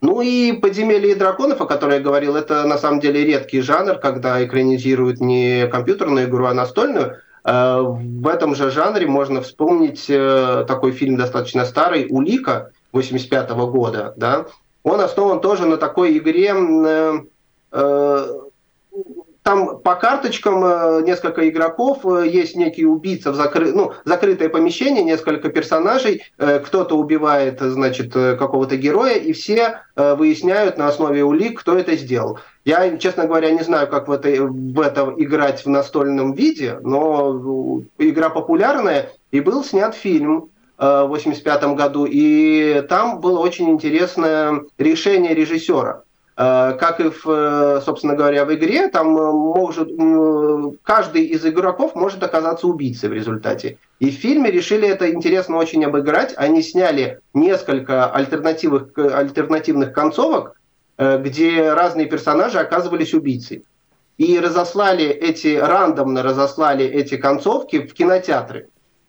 Ну 0.00 0.22
и 0.22 0.52
«Подземелье 0.52 1.14
драконов», 1.14 1.60
о 1.60 1.66
которой 1.66 1.96
я 1.96 2.00
говорил, 2.02 2.34
это 2.34 2.64
на 2.64 2.78
самом 2.78 3.00
деле 3.00 3.24
редкий 3.24 3.60
жанр, 3.60 3.98
когда 3.98 4.42
экранизируют 4.42 5.20
не 5.20 5.66
компьютерную 5.68 6.26
игру, 6.26 6.46
а 6.46 6.54
настольную. 6.54 7.18
Э, 7.44 7.80
в 7.82 8.26
этом 8.26 8.54
же 8.54 8.70
жанре 8.70 9.06
можно 9.06 9.42
вспомнить 9.42 10.06
э, 10.08 10.64
такой 10.66 10.92
фильм 10.92 11.16
достаточно 11.16 11.66
старый 11.66 12.06
«Улика» 12.08 12.72
85 12.92 13.50
года. 13.50 14.14
Да? 14.16 14.46
Он 14.82 15.00
основан 15.00 15.40
тоже 15.40 15.66
на 15.66 15.76
такой 15.76 16.16
игре, 16.16 16.54
э, 17.72 18.26
там 19.42 19.78
по 19.78 19.94
карточкам 19.94 20.62
э, 20.64 21.02
несколько 21.02 21.48
игроков, 21.48 22.04
э, 22.04 22.28
есть 22.28 22.56
некий 22.56 22.84
убийца 22.84 23.32
в 23.32 23.36
закры... 23.36 23.72
ну, 23.72 23.92
закрытое 24.04 24.50
помещение, 24.50 25.02
несколько 25.02 25.48
персонажей, 25.48 26.24
э, 26.36 26.58
кто-то 26.58 26.96
убивает, 26.96 27.58
значит, 27.60 28.12
какого-то 28.12 28.76
героя, 28.76 29.14
и 29.14 29.32
все 29.32 29.80
выясняют 29.96 30.78
на 30.78 30.88
основе 30.88 31.24
улик, 31.24 31.60
кто 31.60 31.76
это 31.76 31.96
сделал. 31.96 32.38
Я, 32.64 32.96
честно 32.98 33.26
говоря, 33.26 33.50
не 33.50 33.62
знаю, 33.62 33.88
как 33.88 34.08
в 34.08 34.12
это, 34.12 34.28
в 34.28 34.80
это 34.80 35.12
играть 35.16 35.64
в 35.64 35.68
настольном 35.68 36.32
виде, 36.32 36.78
но 36.82 37.82
игра 37.98 38.30
популярная, 38.30 39.10
и 39.30 39.40
был 39.40 39.62
снят 39.64 39.94
фильм 39.94 40.48
в 40.78 40.82
1985 40.82 41.76
году, 41.76 42.06
и 42.06 42.82
там 42.88 43.20
было 43.20 43.40
очень 43.40 43.70
интересное 43.70 44.62
решение 44.78 45.34
режиссера– 45.34 46.04
как 46.40 47.00
и, 47.00 47.10
в, 47.10 47.26
э, 47.26 47.82
собственно 47.84 48.14
говоря, 48.14 48.46
в 48.46 48.54
игре, 48.54 48.88
там 48.88 49.14
э, 49.14 49.30
может, 49.30 49.90
каждый 50.82 51.24
из 51.24 51.44
игроков 51.44 51.94
может 51.94 52.22
оказаться 52.22 52.66
убийцей 52.66 53.10
в 53.10 53.12
результате. 53.12 53.76
И 53.98 54.10
в 54.10 54.14
фильме 54.14 54.50
решили 54.50 54.88
это 54.88 55.10
интересно 55.10 55.58
очень 55.58 55.84
обыграть. 55.84 56.32
Они 56.38 56.62
сняли 56.62 57.20
несколько 57.34 58.06
альтернативных, 58.06 58.96
альтернативных 58.96 59.92
концовок, 59.92 60.56
где 60.96 61.74
разные 61.74 62.06
персонажи 62.06 62.58
оказывались 62.58 63.12
убийцей. 63.12 63.66
И 64.16 64.38
разослали 64.38 65.06
эти, 65.06 65.56
рандомно 65.56 66.22
разослали 66.22 66.86
эти 66.86 67.18
концовки 67.18 67.86
в 67.86 67.92
кинотеатры. 67.92 68.68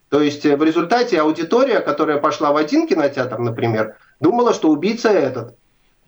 То 0.09 0.21
есть 0.21 0.43
в 0.43 0.63
результате 0.63 1.21
аудитория, 1.21 1.79
которая 1.79 2.17
пошла 2.17 2.51
в 2.51 2.57
один 2.57 2.87
кинотеатр, 2.87 3.39
например, 3.39 3.95
думала, 4.19 4.53
что 4.53 4.67
убийца 4.69 5.09
этот. 5.09 5.55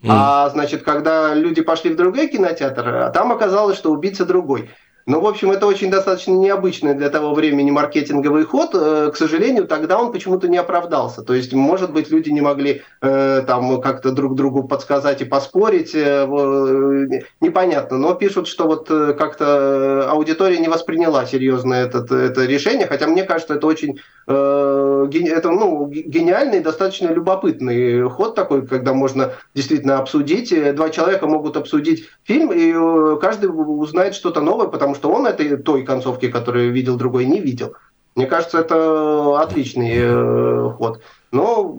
А, 0.06 0.50
значит, 0.50 0.82
когда 0.82 1.34
люди 1.34 1.62
пошли 1.62 1.90
в 1.90 1.96
другой 1.96 2.28
кинотеатр, 2.28 2.88
а 2.88 3.10
там 3.10 3.32
оказалось, 3.32 3.78
что 3.78 3.90
убийца 3.90 4.26
другой. 4.26 4.70
Ну, 5.06 5.20
в 5.20 5.26
общем, 5.26 5.50
это 5.50 5.66
очень 5.66 5.90
достаточно 5.90 6.32
необычный 6.32 6.94
для 6.94 7.10
того 7.10 7.34
времени 7.34 7.70
маркетинговый 7.70 8.44
ход. 8.44 8.70
Э, 8.72 9.10
к 9.12 9.16
сожалению, 9.16 9.66
тогда 9.66 9.98
он 10.00 10.12
почему-то 10.12 10.48
не 10.48 10.56
оправдался. 10.56 11.22
То 11.22 11.34
есть, 11.34 11.52
может 11.52 11.92
быть, 11.92 12.10
люди 12.10 12.30
не 12.30 12.40
могли 12.40 12.82
э, 13.02 13.42
там 13.46 13.82
как-то 13.82 14.12
друг 14.12 14.34
другу 14.34 14.64
подсказать 14.64 15.20
и 15.20 15.26
поспорить. 15.26 15.94
Э, 15.94 16.26
э 16.26 17.20
непонятно. 17.42 17.98
Но 17.98 18.14
пишут, 18.14 18.48
что 18.48 18.66
вот 18.66 18.90
э, 18.90 19.12
как-то 19.12 20.08
аудитория 20.10 20.58
не 20.58 20.68
восприняла 20.68 21.26
серьезно 21.26 21.74
этот, 21.74 22.10
это 22.10 22.46
решение. 22.46 22.86
Хотя 22.86 23.06
мне 23.06 23.24
кажется, 23.24 23.54
это 23.54 23.66
очень 23.66 24.00
э, 24.26 25.10
это, 25.12 25.50
ну, 25.50 25.86
гениальный, 25.86 26.60
достаточно 26.60 27.08
любопытный 27.08 28.08
ход 28.08 28.34
такой, 28.34 28.66
когда 28.66 28.94
можно 28.94 29.32
действительно 29.54 29.98
обсудить. 29.98 30.54
Два 30.74 30.88
человека 30.88 31.26
могут 31.26 31.58
обсудить 31.58 32.08
фильм, 32.22 32.50
и 32.52 33.20
каждый 33.20 33.50
узнает 33.50 34.14
что-то 34.14 34.40
новое, 34.40 34.68
потому 34.68 34.93
что 34.94 35.10
он 35.10 35.26
этой 35.26 35.56
той 35.56 35.84
концовки, 35.84 36.30
которую 36.30 36.72
видел 36.72 36.96
другой, 36.96 37.26
не 37.26 37.40
видел. 37.40 37.74
Мне 38.14 38.26
кажется, 38.26 38.58
это 38.58 39.40
отличный 39.40 39.94
э, 39.96 40.70
ход. 40.76 41.00
Но 41.32 41.76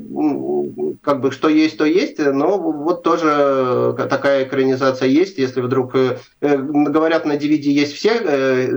как 1.02 1.22
бы 1.22 1.32
что 1.32 1.48
есть, 1.48 1.78
то 1.78 1.86
есть. 1.86 2.20
Но 2.20 2.58
вот 2.58 3.04
тоже 3.04 3.96
такая 4.10 4.44
экранизация 4.44 5.08
есть. 5.08 5.38
Если 5.38 5.62
вдруг 5.62 5.96
э, 5.96 6.18
э 6.42 6.58
говорят, 6.58 7.26
на 7.26 7.38
DVD 7.38 7.70
есть 7.70 7.94
все 7.94 8.20
э, 8.20 8.70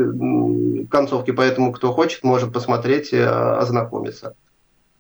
концовки, 0.91 1.33
поэтому 1.33 1.73
кто 1.73 1.93
хочет, 1.93 2.23
может 2.23 2.53
посмотреть, 2.53 3.13
э, 3.13 3.27
ознакомиться. 3.27 4.35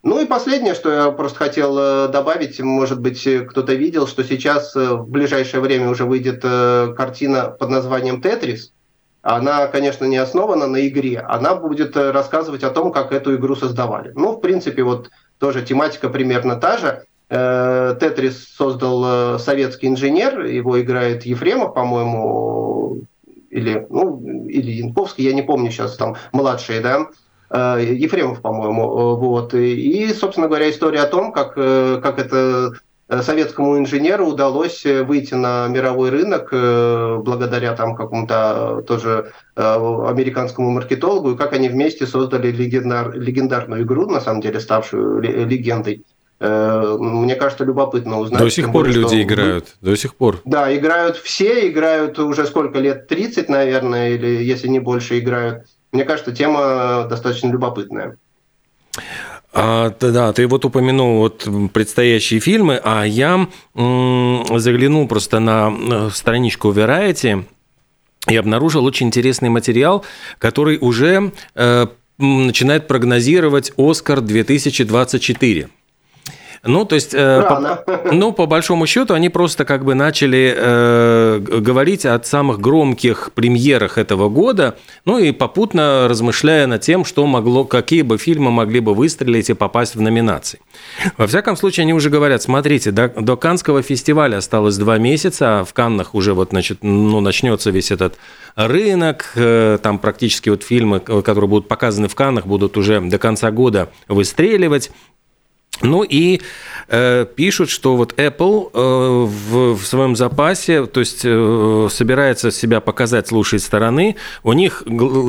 Ну 0.02 0.20
и 0.20 0.26
последнее, 0.26 0.74
что 0.74 0.90
я 0.90 1.10
просто 1.10 1.38
хотел 1.38 1.78
э, 1.78 2.08
добавить, 2.08 2.58
может 2.60 3.00
быть, 3.00 3.28
кто-то 3.48 3.74
видел, 3.74 4.06
что 4.06 4.24
сейчас 4.24 4.74
в 4.74 5.04
ближайшее 5.06 5.60
время 5.60 5.90
уже 5.90 6.04
выйдет 6.06 6.42
картина 6.42 7.50
под 7.50 7.70
названием 7.70 8.20
«Тетрис», 8.20 8.72
она, 9.22 9.66
конечно, 9.66 10.04
не 10.04 10.16
основана 10.16 10.66
на 10.66 10.86
игре, 10.86 11.18
она 11.20 11.54
будет 11.54 11.96
э, 11.96 12.10
рассказывать 12.12 12.62
о 12.62 12.70
том, 12.70 12.92
как 12.92 13.12
эту 13.12 13.34
игру 13.34 13.56
создавали. 13.56 14.12
Ну, 14.14 14.32
в 14.32 14.40
принципе, 14.40 14.82
вот 14.82 15.10
тоже 15.38 15.62
тематика 15.62 16.08
примерно 16.08 16.56
та 16.56 16.78
же. 16.78 17.04
Э, 17.28 17.96
Тетрис 18.00 18.48
создал 18.56 19.36
э, 19.36 19.38
советский 19.38 19.88
инженер, 19.88 20.44
его 20.44 20.80
играет 20.80 21.26
Ефремов, 21.26 21.74
по-моему, 21.74 23.02
или, 23.50 23.86
ну, 23.90 24.46
или 24.48 24.70
Янковский, 24.70 25.24
я 25.24 25.34
не 25.34 25.42
помню 25.42 25.70
сейчас, 25.70 25.96
там 25.96 26.16
младший, 26.32 26.80
да, 26.80 27.06
Ефремов, 27.50 28.42
по-моему, 28.42 29.16
вот. 29.16 29.54
И, 29.54 30.12
собственно 30.12 30.48
говоря, 30.48 30.68
история 30.68 31.00
о 31.00 31.06
том, 31.06 31.32
как, 31.32 31.54
как 31.54 32.18
это 32.18 32.72
советскому 33.22 33.78
инженеру 33.78 34.26
удалось 34.26 34.84
э, 34.84 35.02
выйти 35.02 35.34
на 35.34 35.66
мировой 35.68 36.10
рынок 36.10 36.48
э, 36.52 37.16
благодаря 37.22 37.74
там 37.74 37.96
какому-то 37.96 38.82
тоже 38.86 39.32
американскому 39.56 40.70
маркетологу, 40.70 41.32
и 41.32 41.36
как 41.36 41.52
они 41.52 41.68
вместе 41.68 42.06
создали 42.06 42.52
легендар, 42.52 43.12
легендарную 43.12 43.82
игру, 43.82 44.08
на 44.08 44.20
самом 44.20 44.40
деле 44.40 44.60
ставшую 44.60 45.20
легендой. 45.20 46.04
Мне 46.38 47.34
кажется, 47.34 47.64
любопытно 47.64 48.20
узнать. 48.20 48.40
До 48.40 48.48
сих 48.48 48.66
пор 48.66 48.84
более, 48.84 48.94
люди 48.94 49.06
что... 49.06 49.22
играют, 49.22 49.76
до 49.80 49.96
сих 49.96 50.14
пор. 50.14 50.40
Да, 50.44 50.72
играют 50.76 51.16
все, 51.16 51.68
играют 51.68 52.20
уже 52.20 52.46
сколько 52.46 52.78
лет, 52.78 53.08
30, 53.08 53.48
наверное, 53.48 54.10
или 54.10 54.44
если 54.44 54.68
не 54.68 54.78
больше 54.78 55.18
играют. 55.18 55.64
Мне 55.90 56.04
кажется, 56.04 56.30
тема 56.30 57.08
достаточно 57.10 57.50
любопытная. 57.50 58.16
А, 59.60 59.92
да, 60.00 60.32
ты 60.32 60.46
вот 60.46 60.64
упомянул 60.64 61.18
вот 61.18 61.48
предстоящие 61.72 62.38
фильмы, 62.38 62.80
а 62.82 63.04
я 63.04 63.48
м, 63.74 64.44
заглянул 64.58 65.08
просто 65.08 65.40
на 65.40 65.72
э, 65.72 66.10
страничку 66.14 66.70
Variety 66.70 67.44
и 68.28 68.36
обнаружил 68.36 68.84
очень 68.84 69.08
интересный 69.08 69.48
материал, 69.48 70.04
который 70.38 70.78
уже 70.80 71.32
э, 71.56 71.86
начинает 72.18 72.86
прогнозировать 72.86 73.72
«Оскар 73.76 74.20
2024». 74.20 75.68
Ну, 76.64 76.84
то 76.84 76.94
есть, 76.94 77.14
э, 77.14 77.42
по, 77.42 77.84
ну, 78.12 78.32
по 78.32 78.46
большому 78.46 78.86
счету, 78.86 79.14
они 79.14 79.28
просто 79.28 79.64
как 79.64 79.84
бы 79.84 79.94
начали 79.94 80.54
э, 80.56 81.38
говорить 81.38 82.04
о 82.04 82.20
самых 82.22 82.60
громких 82.60 83.30
премьерах 83.34 83.98
этого 83.98 84.28
года, 84.28 84.76
ну 85.04 85.18
и 85.18 85.32
попутно 85.32 86.06
размышляя 86.08 86.66
над 86.66 86.80
тем, 86.82 87.04
что 87.04 87.26
могло, 87.26 87.64
какие 87.64 88.02
бы 88.02 88.18
фильмы 88.18 88.50
могли 88.50 88.80
бы 88.80 88.94
выстрелить 88.94 89.50
и 89.50 89.54
попасть 89.54 89.94
в 89.94 90.00
номинации. 90.00 90.60
Во 91.16 91.26
всяком 91.26 91.56
случае, 91.56 91.84
они 91.84 91.94
уже 91.94 92.10
говорят, 92.10 92.42
смотрите, 92.42 92.90
до, 92.90 93.08
до 93.08 93.36
Канского 93.36 93.82
фестиваля 93.82 94.38
осталось 94.38 94.76
два 94.76 94.98
месяца, 94.98 95.60
а 95.60 95.64
в 95.64 95.72
Каннах 95.72 96.14
уже 96.14 96.34
вот, 96.34 96.50
значит, 96.50 96.78
ну, 96.82 97.20
начнется 97.20 97.70
весь 97.70 97.90
этот 97.90 98.16
рынок, 98.56 99.32
э, 99.36 99.78
там 99.82 99.98
практически 99.98 100.48
вот 100.48 100.62
фильмы, 100.62 101.00
которые 101.00 101.48
будут 101.48 101.68
показаны 101.68 102.08
в 102.08 102.14
Каннах, 102.14 102.46
будут 102.46 102.76
уже 102.76 103.00
до 103.00 103.18
конца 103.18 103.50
года 103.50 103.90
выстреливать. 104.08 104.90
Ну 105.82 106.02
и 106.02 106.40
э, 106.88 107.26
пишут, 107.36 107.70
что 107.70 107.96
вот 107.96 108.14
Apple 108.14 108.70
э, 108.72 109.26
в, 109.26 109.76
в 109.76 109.86
своем 109.86 110.16
запасе, 110.16 110.86
то 110.86 111.00
есть 111.00 111.20
э, 111.24 111.88
собирается 111.90 112.50
себя 112.50 112.80
показать 112.80 113.28
с 113.28 113.32
лучшей 113.32 113.60
стороны. 113.60 114.16
У 114.42 114.52
них 114.52 114.82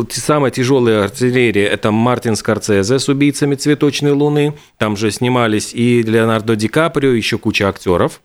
самая 0.10 0.52
тяжелая 0.52 1.04
артиллерия– 1.04 1.68
это 1.68 1.92
Мартин 1.92 2.36
Скорцезе 2.36 2.98
с 2.98 3.10
«Убийцами 3.10 3.56
цветочной 3.56 4.12
луны». 4.12 4.56
Там 4.78 4.98
же 4.98 5.12
снимались 5.12 5.74
и 5.74 6.02
Леонардо 6.02 6.56
Ди 6.56 6.68
Каприо, 6.68 7.12
еще 7.12 7.38
куча 7.38 7.70
актеров. 7.70 8.22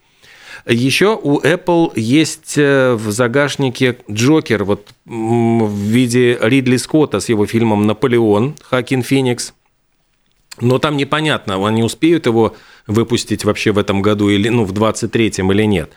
Еще 0.67 1.19
у 1.23 1.41
Apple 1.41 1.93
есть 1.95 2.55
э, 2.57 2.95
в 2.95 3.11
загашнике 3.11 3.99
Джокер 4.11 4.65
вот 4.65 4.89
в 5.05 5.77
виде 5.77 6.39
Ридли 6.41 6.79
Скотта 6.79 7.21
с 7.21 7.29
его 7.29 7.45
фильмом 7.45 7.87
«Наполеон» 7.87 8.55
Хакин 8.63 9.03
Феникс– 9.03 9.53
но 10.61 10.79
там 10.79 10.97
непонятно, 10.97 11.67
они 11.67 11.83
успеют 11.83 12.27
его 12.27 12.55
выпустить 12.87 13.45
вообще 13.45 13.73
в 13.73 13.79
этом 13.79 14.03
году 14.03 14.29
или 14.29 14.49
ну, 14.49 14.65
в 14.65 14.73
23-м 14.73 15.53
или 15.53 15.65
нет. 15.65 15.91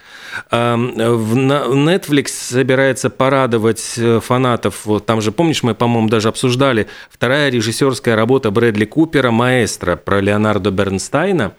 Netflix 0.51 2.27
собирается 2.27 3.09
порадовать 3.09 3.95
э, 3.97 4.19
фанатов. 4.19 4.85
Там 5.05 5.21
же, 5.21 5.31
помнишь, 5.31 5.63
мы, 5.63 5.75
по-моему, 5.75 6.09
даже 6.09 6.29
обсуждали 6.29 6.87
вторая 7.09 7.49
режиссерская 7.49 8.15
работа 8.15 8.51
Брэдли 8.51 8.85
Купера 8.85 9.31
«Маэстро» 9.31 9.95
про 9.95 10.21
Леонардо 10.21 10.71
Бернстайна. 10.71 11.53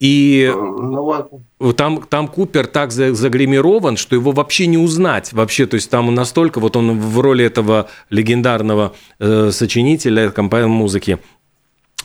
И 0.00 0.52
ну, 0.54 1.72
там, 1.76 2.02
там 2.02 2.28
Купер 2.28 2.68
так 2.68 2.92
загримирован, 2.92 3.96
что 3.96 4.14
его 4.14 4.30
вообще 4.30 4.68
не 4.68 4.78
узнать. 4.78 5.32
Вообще, 5.32 5.66
то 5.66 5.74
есть 5.74 5.90
там 5.90 6.14
настолько 6.14 6.60
вот 6.60 6.76
он 6.76 7.00
в 7.00 7.18
роли 7.18 7.44
этого 7.44 7.88
легендарного 8.08 8.94
э, 9.18 9.50
сочинителя 9.50 10.30
компании 10.30 10.68
музыки 10.68 11.18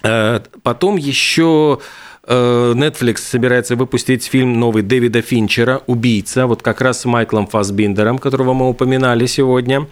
потом 0.03 0.97
еще 0.97 1.79
э, 2.25 2.73
Netflix 2.75 3.17
собирается 3.17 3.75
выпустить 3.75 4.25
фильм 4.25 4.59
новый 4.59 4.83
Дэвида 4.83 5.21
Финчера 5.21 5.81
«Убийца», 5.87 6.47
вот 6.47 6.61
как 6.61 6.81
раз 6.81 7.01
с 7.01 7.05
Майклом 7.05 7.47
Фасбиндером, 7.47 8.19
которого 8.19 8.53
мы 8.53 8.69
упоминали 8.69 9.25
сегодня. 9.25 9.87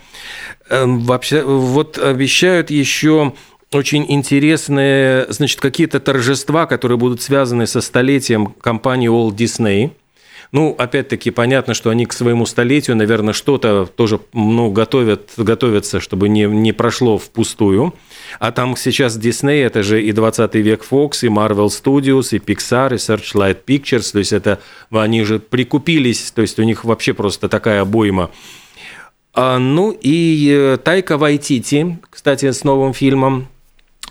Э, 0.70 0.86
вообще, 0.86 1.44
вот 1.44 1.98
обещают 1.98 2.70
еще 2.70 3.34
очень 3.72 4.06
интересные, 4.10 5.28
значит, 5.30 5.62
какие-то 5.62 6.00
торжества, 6.00 6.66
которые 6.66 6.98
будут 6.98 7.22
связаны 7.22 7.68
со 7.68 7.80
столетием 7.82 8.48
компании 8.48 9.10
Walt 9.10 9.36
Disney. 9.36 9.92
Ну, 10.52 10.76
опять-таки, 10.78 11.32
понятно, 11.32 11.74
что 11.74 11.90
они 11.92 12.06
к 12.06 12.12
своему 12.12 12.46
столетию, 12.46 12.98
наверное, 12.98 13.34
что-то 13.34 13.86
тоже 13.86 14.20
ну, 14.34 14.70
готовят, 14.70 15.32
готовятся, 15.38 16.02
чтобы 16.02 16.28
не, 16.28 16.44
не 16.44 16.74
прошло 16.74 17.18
впустую. 17.18 17.94
А 18.38 18.52
там 18.52 18.76
сейчас 18.76 19.18
Disney, 19.18 19.64
это 19.64 19.82
же 19.82 20.04
и 20.04 20.12
20 20.12 20.54
век 20.56 20.86
Fox, 20.90 21.20
и 21.22 21.28
Marvel 21.28 21.68
Studios, 21.68 22.36
и 22.36 22.40
Pixar, 22.40 22.94
и 22.94 22.98
Searchlight 22.98 23.60
Pictures, 23.66 24.12
то 24.12 24.20
есть 24.20 24.34
это 24.34 24.60
они 24.90 25.24
же 25.24 25.40
прикупились, 25.40 26.32
то 26.32 26.42
есть 26.42 26.60
у 26.60 26.64
них 26.64 26.84
вообще 26.84 27.14
просто 27.14 27.48
такая 27.48 27.82
обойма. 27.82 28.30
А, 29.34 29.58
ну 29.58 29.98
и 30.02 30.50
э, 30.54 30.78
Тайка 30.84 31.18
Вайтити, 31.18 31.98
кстати, 32.10 32.52
с 32.52 32.66
новым 32.66 32.94
фильмом, 32.94 33.48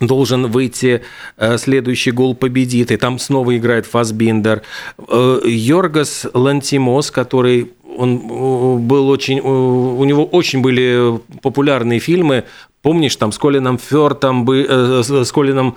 должен 0.00 0.46
выйти 0.46 1.02
э, 1.36 1.58
следующий 1.58 2.10
гол 2.10 2.34
победит, 2.34 2.90
и 2.90 2.96
там 2.96 3.18
снова 3.18 3.56
играет 3.56 3.86
Фасбиндер. 3.86 4.62
Э, 5.08 5.40
Йоргас 5.44 6.26
Лантимос, 6.32 7.10
который 7.10 7.72
он 7.96 8.86
был 8.86 9.08
очень, 9.10 9.40
у 9.40 10.02
него 10.04 10.24
очень 10.24 10.62
были 10.62 11.20
популярные 11.42 11.98
фильмы. 11.98 12.44
Помнишь, 12.82 13.16
там 13.16 13.30
с 13.30 13.38
Колином 13.38 13.78
Фёртом, 13.78 14.48
с 14.48 15.32
Колином 15.32 15.76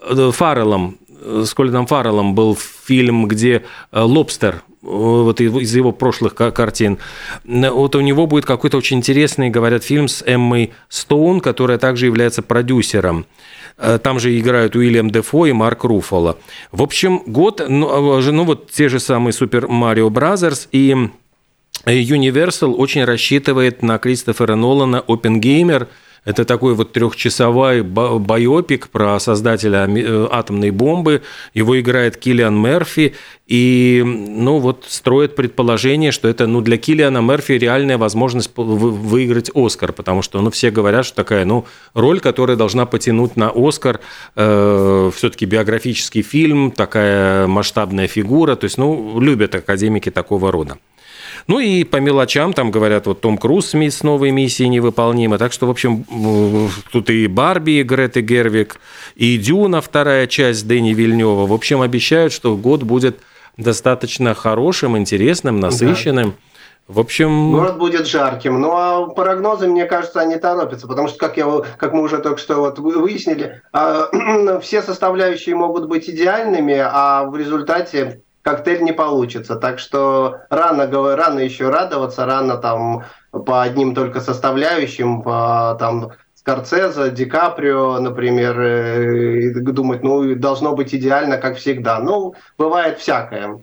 Фарреллом, 0.00 0.98
с 1.24 1.52
Колином 1.54 1.86
Фарреллом 1.86 2.34
был 2.36 2.56
фильм, 2.56 3.26
где 3.26 3.64
«Лобстер», 3.90 4.62
вот 4.82 5.40
из 5.40 5.74
его 5.74 5.90
прошлых 5.90 6.34
картин. 6.34 6.98
Вот 7.44 7.96
у 7.96 8.00
него 8.00 8.26
будет 8.26 8.46
какой-то 8.46 8.76
очень 8.76 8.98
интересный, 8.98 9.50
говорят, 9.50 9.82
фильм 9.82 10.06
с 10.06 10.22
Эммой 10.24 10.72
Стоун, 10.88 11.40
которая 11.40 11.78
также 11.78 12.06
является 12.06 12.42
продюсером. 12.42 13.26
Э, 13.78 13.98
там 14.02 14.18
же 14.18 14.38
играют 14.38 14.74
Уильям 14.74 15.10
Дефо 15.10 15.46
и 15.46 15.52
Марк 15.52 15.84
Руффало. 15.84 16.38
В 16.72 16.82
общем, 16.82 17.22
год, 17.26 17.62
ну, 17.68 18.20
ну 18.20 18.44
вот 18.44 18.70
те 18.70 18.88
же 18.88 19.00
самые 19.00 19.32
Super 19.32 19.68
Mario 19.68 20.08
Brothers 20.10 20.68
и 20.72 20.94
Universal 21.84 22.74
очень 22.74 23.04
рассчитывает 23.04 23.82
на 23.82 23.98
Кристофера 23.98 24.54
Нолана 24.54 25.04
«Опенгеймер», 25.06 25.88
это 26.26 26.44
такой 26.44 26.74
вот 26.74 26.92
трехчасовой 26.92 27.82
байопик 27.82 28.88
про 28.88 29.18
создателя 29.20 29.86
э, 29.88 30.28
атомной 30.30 30.72
бомбы. 30.72 31.22
Его 31.54 31.80
играет 31.80 32.16
Киллиан 32.16 32.60
Мерфи. 32.60 33.14
И, 33.46 34.02
ну, 34.04 34.58
вот 34.58 34.86
строит 34.88 35.36
предположение, 35.36 36.10
что 36.10 36.26
это, 36.26 36.48
ну, 36.48 36.60
для 36.62 36.78
Киллиана 36.78 37.18
Мерфи 37.18 37.52
реальная 37.52 37.96
возможность 37.96 38.50
выиграть 38.56 39.52
Оскар, 39.54 39.92
потому 39.92 40.22
что, 40.22 40.40
ну, 40.40 40.50
все 40.50 40.72
говорят, 40.72 41.06
что 41.06 41.14
такая, 41.14 41.44
ну, 41.44 41.64
роль, 41.94 42.18
которая 42.18 42.56
должна 42.56 42.86
потянуть 42.86 43.36
на 43.36 43.52
Оскар, 43.54 44.00
э, 44.34 45.10
все-таки 45.14 45.46
биографический 45.46 46.22
фильм, 46.22 46.72
такая 46.72 47.46
масштабная 47.46 48.08
фигура, 48.08 48.56
то 48.56 48.64
есть, 48.64 48.78
ну, 48.78 49.20
любят 49.20 49.54
академики 49.54 50.10
такого 50.10 50.50
рода. 50.50 50.76
Ну 51.48 51.60
и 51.60 51.84
по 51.84 51.98
мелочам, 51.98 52.52
там 52.52 52.70
говорят, 52.70 53.06
вот 53.06 53.20
Том 53.20 53.38
Круз 53.38 53.74
с 53.74 54.02
новой 54.02 54.30
миссией 54.32 54.68
невыполнима. 54.68 55.38
Так 55.38 55.52
что, 55.52 55.66
в 55.66 55.70
общем, 55.70 56.04
тут 56.90 57.08
и 57.10 57.28
Барби, 57.28 57.72
и 57.72 57.82
Греты 57.84 58.20
Гервик, 58.20 58.80
и 59.14 59.38
Дюна, 59.38 59.80
вторая 59.80 60.26
часть 60.26 60.66
Дэни 60.66 60.92
Вильнева. 60.92 61.46
В 61.46 61.52
общем, 61.52 61.82
обещают, 61.82 62.32
что 62.32 62.56
год 62.56 62.82
будет 62.82 63.20
достаточно 63.56 64.34
хорошим, 64.34 64.98
интересным, 64.98 65.60
насыщенным. 65.60 66.30
Да. 66.30 66.36
В 66.88 67.00
общем... 67.00 67.52
Город 67.52 67.78
будет 67.78 68.06
жарким. 68.06 68.60
Ну, 68.60 68.70
а 68.72 69.06
прогнозы, 69.08 69.66
мне 69.66 69.86
кажется, 69.86 70.20
они 70.20 70.36
торопятся, 70.36 70.86
потому 70.86 71.08
что, 71.08 71.18
как, 71.18 71.36
я, 71.36 71.46
как 71.78 71.92
мы 71.92 72.02
уже 72.02 72.18
только 72.18 72.38
что 72.38 72.56
вот 72.56 72.78
выяснили, 72.78 73.60
а, 73.72 74.08
все 74.60 74.82
составляющие 74.82 75.56
могут 75.56 75.88
быть 75.88 76.08
идеальными, 76.08 76.76
а 76.78 77.24
в 77.24 77.36
результате 77.36 78.22
коктейль 78.46 78.82
не 78.82 78.92
получится. 78.92 79.56
Так 79.56 79.80
что 79.80 80.36
рано, 80.50 80.86
рано 81.16 81.40
еще 81.40 81.68
радоваться, 81.68 82.26
рано 82.26 82.56
там 82.56 83.02
по 83.32 83.62
одним 83.62 83.92
только 83.92 84.20
составляющим, 84.20 85.22
по 85.22 85.76
там 85.80 86.12
Скорцеза, 86.34 87.10
Ди 87.10 87.24
Каприо, 87.24 87.98
например, 87.98 88.60
э, 88.60 89.50
думать, 89.50 90.04
ну, 90.04 90.36
должно 90.36 90.76
быть 90.76 90.94
идеально, 90.94 91.38
как 91.38 91.56
всегда. 91.56 91.98
Ну, 91.98 92.36
бывает 92.56 93.00
всякое. 93.00 93.58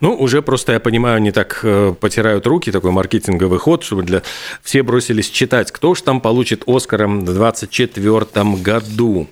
Ну, 0.00 0.16
уже 0.16 0.42
просто, 0.42 0.72
я 0.72 0.80
понимаю, 0.80 1.18
они 1.18 1.30
так 1.30 1.60
э, 1.62 1.94
потирают 2.00 2.48
руки, 2.48 2.72
такой 2.72 2.90
маркетинговый 2.90 3.60
ход, 3.60 3.84
чтобы 3.84 4.02
для... 4.02 4.22
все 4.60 4.82
бросились 4.82 5.30
читать, 5.30 5.70
кто 5.70 5.94
же 5.94 6.02
там 6.02 6.20
получит 6.20 6.64
Оскара 6.66 7.06
в 7.06 7.24
2024 7.24 8.44
году. 8.60 9.28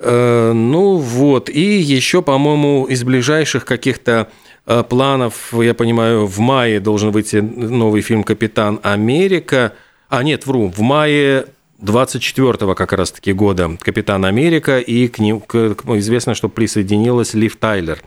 Э, 0.00 0.52
ну 0.52 0.96
вот, 0.96 1.48
и 1.48 1.78
еще, 1.80 2.22
по-моему, 2.22 2.86
из 2.86 3.02
ближайших 3.02 3.64
каких-то 3.64 4.28
э, 4.66 4.84
планов, 4.88 5.52
я 5.52 5.74
понимаю, 5.74 6.26
в 6.26 6.38
мае 6.38 6.80
должен 6.80 7.10
выйти 7.10 7.36
новый 7.36 8.02
фильм 8.02 8.22
«Капитан 8.22 8.80
Америка». 8.82 9.72
А, 10.08 10.22
нет, 10.22 10.46
вру, 10.46 10.68
в 10.68 10.80
мае 10.80 11.46
24-го 11.82 12.74
как 12.74 12.92
раз-таки 12.92 13.32
года 13.32 13.76
«Капитан 13.80 14.24
Америка», 14.24 14.78
и 14.78 15.08
к 15.08 15.18
ним 15.18 15.40
к, 15.40 15.76
известно, 15.96 16.34
что 16.34 16.48
присоединилась 16.48 17.34
Лив 17.34 17.56
Тайлер 17.56 18.00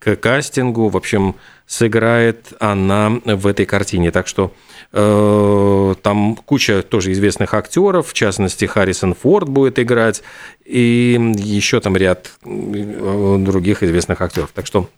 к 0.00 0.16
кастингу. 0.16 0.88
В 0.88 0.96
общем, 0.96 1.36
сыграет 1.66 2.52
она 2.58 3.20
в 3.24 3.46
этой 3.46 3.66
картине. 3.66 4.10
Так 4.10 4.26
что 4.26 4.52
Э, 4.92 5.94
там 6.02 6.34
куча 6.34 6.82
тоже 6.82 7.12
известных 7.12 7.54
актеров, 7.54 8.08
в 8.08 8.12
частности, 8.12 8.64
Харрисон 8.64 9.14
Форд 9.14 9.48
будет 9.48 9.78
играть, 9.78 10.22
и 10.64 11.34
еще 11.38 11.80
там 11.80 11.96
ряд 11.96 12.32
э, 12.44 13.36
других 13.38 13.84
известных 13.84 14.20
актеров. 14.20 14.50
Так 14.52 14.66
что 14.66 14.88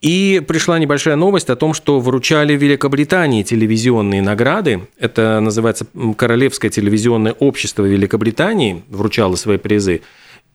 и 0.00 0.42
пришла 0.48 0.78
небольшая 0.78 1.14
новость 1.16 1.50
о 1.50 1.56
том, 1.56 1.74
что 1.74 2.00
вручали 2.00 2.56
в 2.56 2.62
Великобритании 2.62 3.42
телевизионные 3.42 4.22
награды. 4.22 4.88
Это 4.98 5.40
называется 5.40 5.86
Королевское 6.16 6.70
телевизионное 6.70 7.32
общество 7.32 7.84
Великобритании, 7.84 8.82
вручало 8.88 9.36
свои 9.36 9.58
призы. 9.58 10.00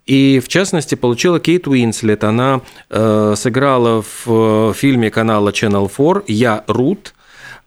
И, 0.06 0.40
в 0.40 0.48
частности, 0.48 0.96
получила 0.96 1.40
Кейт 1.40 1.68
Уинслет. 1.68 2.24
Она 2.24 2.62
э, 2.90 3.34
сыграла 3.36 4.04
в 4.26 4.74
фильме 4.74 5.10
канала 5.10 5.50
Channel 5.50 5.90
4 5.90 6.24
«Я 6.28 6.64
Рут», 6.68 7.14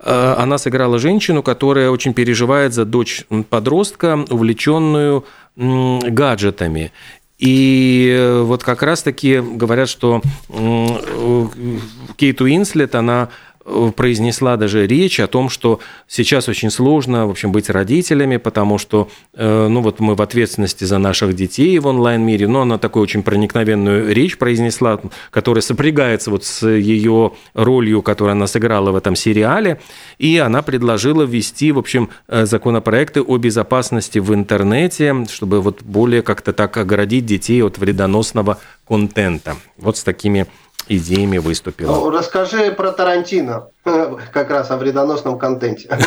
Э, 0.01 0.35
она 0.39 0.59
сыграла 0.59 0.99
женщину, 0.99 1.43
которая 1.43 1.91
очень 1.91 2.15
переживает 2.15 2.73
за 2.73 2.85
дочь 2.85 3.25
подростка, 3.51 4.25
увлеченную 4.31 5.25
гаджетами. 5.57 6.93
И 7.39 8.17
э, 8.17 8.43
вот 8.43 8.65
как 8.65 8.83
раз-таки 8.83 9.41
говорят, 9.41 9.89
что 9.89 10.21
э, 10.49 11.47
Кейт 12.17 12.41
Уинслет, 12.41 12.95
она 12.95 13.29
произнесла 13.97 14.57
даже 14.57 14.87
речь 14.87 15.21
о 15.21 15.27
том, 15.27 15.49
что 15.49 15.81
сейчас 16.07 16.49
очень 16.49 16.71
сложно, 16.71 17.27
в 17.27 17.31
общем, 17.31 17.53
быть 17.53 17.71
родителями, 17.71 18.37
потому 18.37 18.79
что, 18.79 19.09
э, 19.35 19.69
ну, 19.69 19.81
вот 19.81 20.01
мы 20.01 20.15
в 20.15 20.23
ответственности 20.23 20.85
за 20.85 20.99
наших 20.99 21.35
детей 21.35 21.79
в 21.79 21.87
онлайн-мире, 21.87 22.49
но 22.49 22.63
она 22.63 22.79
такую 22.79 23.03
очень 23.03 23.23
проникновенную 23.23 24.13
речь 24.13 24.39
произнесла, 24.39 25.01
которая 25.31 25.63
сопрягается 25.63 26.31
вот 26.31 26.45
с 26.45 26.69
ее 26.69 27.33
ролью, 27.55 28.03
которую 28.03 28.33
она 28.33 28.47
сыграла 28.47 28.91
в 28.91 28.97
этом 28.97 29.17
сериале, 29.17 29.81
и 30.19 30.39
она 30.39 30.63
предложила 30.63 31.23
ввести, 31.23 31.73
в 31.73 31.79
общем, 31.79 32.11
э, 32.29 32.47
законопроекты 32.47 33.23
о 33.23 33.37
безопасности 33.39 34.19
в 34.19 34.35
интернете, 34.35 35.27
чтобы 35.31 35.61
вот 35.61 35.83
более 35.83 36.23
как-то 36.23 36.53
так 36.53 36.77
оградить 36.77 37.27
детей 37.27 37.63
от 37.63 37.79
вредоносного 37.79 38.59
контента. 38.87 39.57
Вот 39.77 39.97
с 39.97 40.03
такими 40.03 40.47
идеями 40.89 41.39
выступила. 41.39 41.93
Ну, 41.93 42.11
расскажи 42.11 42.73
про 42.73 42.93
Тарантино, 42.93 43.69
как 44.33 44.51
раз 44.51 44.71
о 44.71 44.77
вредоносном 44.77 45.39
контенте. 45.39 45.89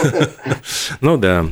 Ну 0.99 1.17
да. 1.17 1.45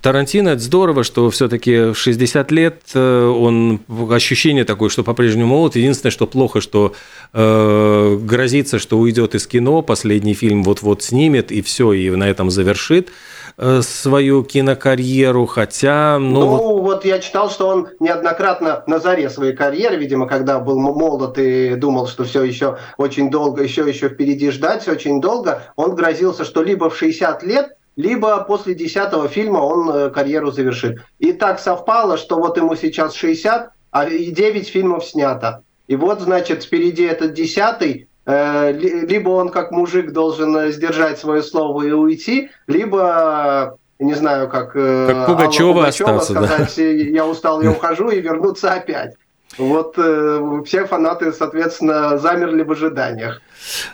Тарантино, 0.00 0.50
это 0.50 0.60
здорово, 0.60 1.04
что 1.04 1.30
все-таки 1.30 1.94
60 1.94 2.50
лет, 2.50 2.82
э, 2.94 3.26
он 3.26 3.80
ощущение 4.10 4.64
такое, 4.64 4.88
что 4.88 5.04
по-прежнему 5.04 5.46
молод. 5.46 5.76
Единственное, 5.76 6.10
что 6.10 6.26
плохо, 6.26 6.60
что 6.60 6.94
э, 7.32 8.18
грозится, 8.20 8.78
что 8.78 8.98
уйдет 8.98 9.34
из 9.34 9.46
кино, 9.46 9.82
последний 9.82 10.34
фильм 10.34 10.64
вот-вот 10.64 11.02
снимет, 11.02 11.52
и 11.52 11.62
все, 11.62 11.92
и 11.92 12.10
на 12.10 12.28
этом 12.28 12.50
завершит. 12.50 13.10
Э, 13.60 13.82
свою 13.82 14.44
кинокарьеру, 14.44 15.46
хотя... 15.46 16.20
Ну, 16.20 16.40
ну 16.40 16.46
вот... 16.46 16.82
вот 16.82 17.04
я 17.04 17.18
читал, 17.18 17.50
что 17.50 17.66
он 17.66 17.88
неоднократно 17.98 18.84
на 18.86 19.00
заре 19.00 19.28
своей 19.30 19.52
карьеры, 19.52 19.96
видимо, 19.96 20.28
когда 20.28 20.60
был 20.60 20.78
молод 20.78 21.38
и 21.38 21.74
думал, 21.74 22.06
что 22.06 22.22
все 22.22 22.44
еще 22.44 22.78
очень 22.98 23.32
долго, 23.32 23.64
еще 23.64 23.88
еще 23.88 24.10
впереди 24.10 24.52
ждать, 24.52 24.86
очень 24.86 25.20
долго, 25.20 25.64
он 25.74 25.96
грозился, 25.96 26.44
что 26.44 26.62
либо 26.62 26.88
в 26.88 26.96
60 26.96 27.42
лет, 27.42 27.76
либо 27.96 28.44
после 28.44 28.76
десятого 28.76 29.26
фильма 29.26 29.58
он 29.58 29.90
э, 29.90 30.10
карьеру 30.10 30.52
завершит. 30.52 31.00
И 31.18 31.32
так 31.32 31.58
совпало, 31.58 32.16
что 32.16 32.38
вот 32.38 32.56
ему 32.56 32.76
сейчас 32.76 33.12
60, 33.14 33.72
а 33.90 34.04
и 34.08 34.30
9 34.30 34.68
фильмов 34.68 35.04
снято. 35.04 35.64
И 35.88 35.96
вот, 35.96 36.20
значит, 36.20 36.62
впереди 36.62 37.02
этот 37.02 37.32
десятый, 37.32 38.08
либо 38.28 39.30
он 39.30 39.48
как 39.48 39.70
мужик 39.70 40.12
должен 40.12 40.54
э, 40.54 40.70
сдержать 40.70 41.18
свое 41.18 41.42
слово 41.42 41.82
и 41.84 41.92
уйти, 41.92 42.50
либо 42.66 43.78
не 43.98 44.12
знаю, 44.14 44.48
как, 44.48 44.72
э, 44.74 45.06
как 45.08 45.26
Пугачева, 45.26 45.72
Пугачева 45.72 46.16
остаться, 46.16 46.32
сказать, 46.34 46.74
да. 46.76 46.82
я 46.82 47.26
устал, 47.26 47.62
я 47.62 47.70
ухожу 47.70 48.10
и 48.10 48.20
вернуться 48.20 48.72
опять. 48.72 49.14
Вот 49.56 49.94
э, 49.96 50.62
все 50.66 50.84
фанаты, 50.84 51.32
соответственно, 51.32 52.18
замерли 52.18 52.62
в 52.62 52.70
ожиданиях. 52.70 53.40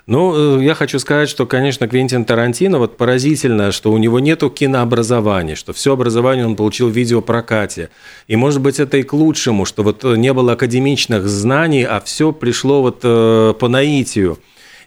Ну, 0.06 0.58
э, 0.58 0.64
я 0.64 0.74
хочу 0.74 0.98
сказать, 0.98 1.28
что, 1.28 1.46
конечно, 1.46 1.88
Квентин 1.88 2.24
Тарантино, 2.24 2.78
вот 2.78 2.96
поразительно, 2.96 3.72
что 3.72 3.92
у 3.92 3.98
него 3.98 4.20
нету 4.20 4.50
кинообразования, 4.50 5.54
что 5.54 5.72
все 5.72 5.92
образование 5.92 6.46
он 6.46 6.56
получил 6.56 6.88
в 6.88 6.92
видеопрокате. 6.92 7.90
И, 8.28 8.36
может 8.36 8.60
быть, 8.60 8.80
это 8.80 8.96
и 8.96 9.02
к 9.02 9.12
лучшему, 9.12 9.64
что 9.64 9.82
вот 9.82 10.04
не 10.04 10.32
было 10.32 10.52
академичных 10.52 11.28
знаний, 11.28 11.84
а 11.84 12.00
все 12.00 12.32
пришло 12.32 12.82
вот 12.82 13.00
э, 13.02 13.54
по 13.58 13.68
наитию. 13.68 14.38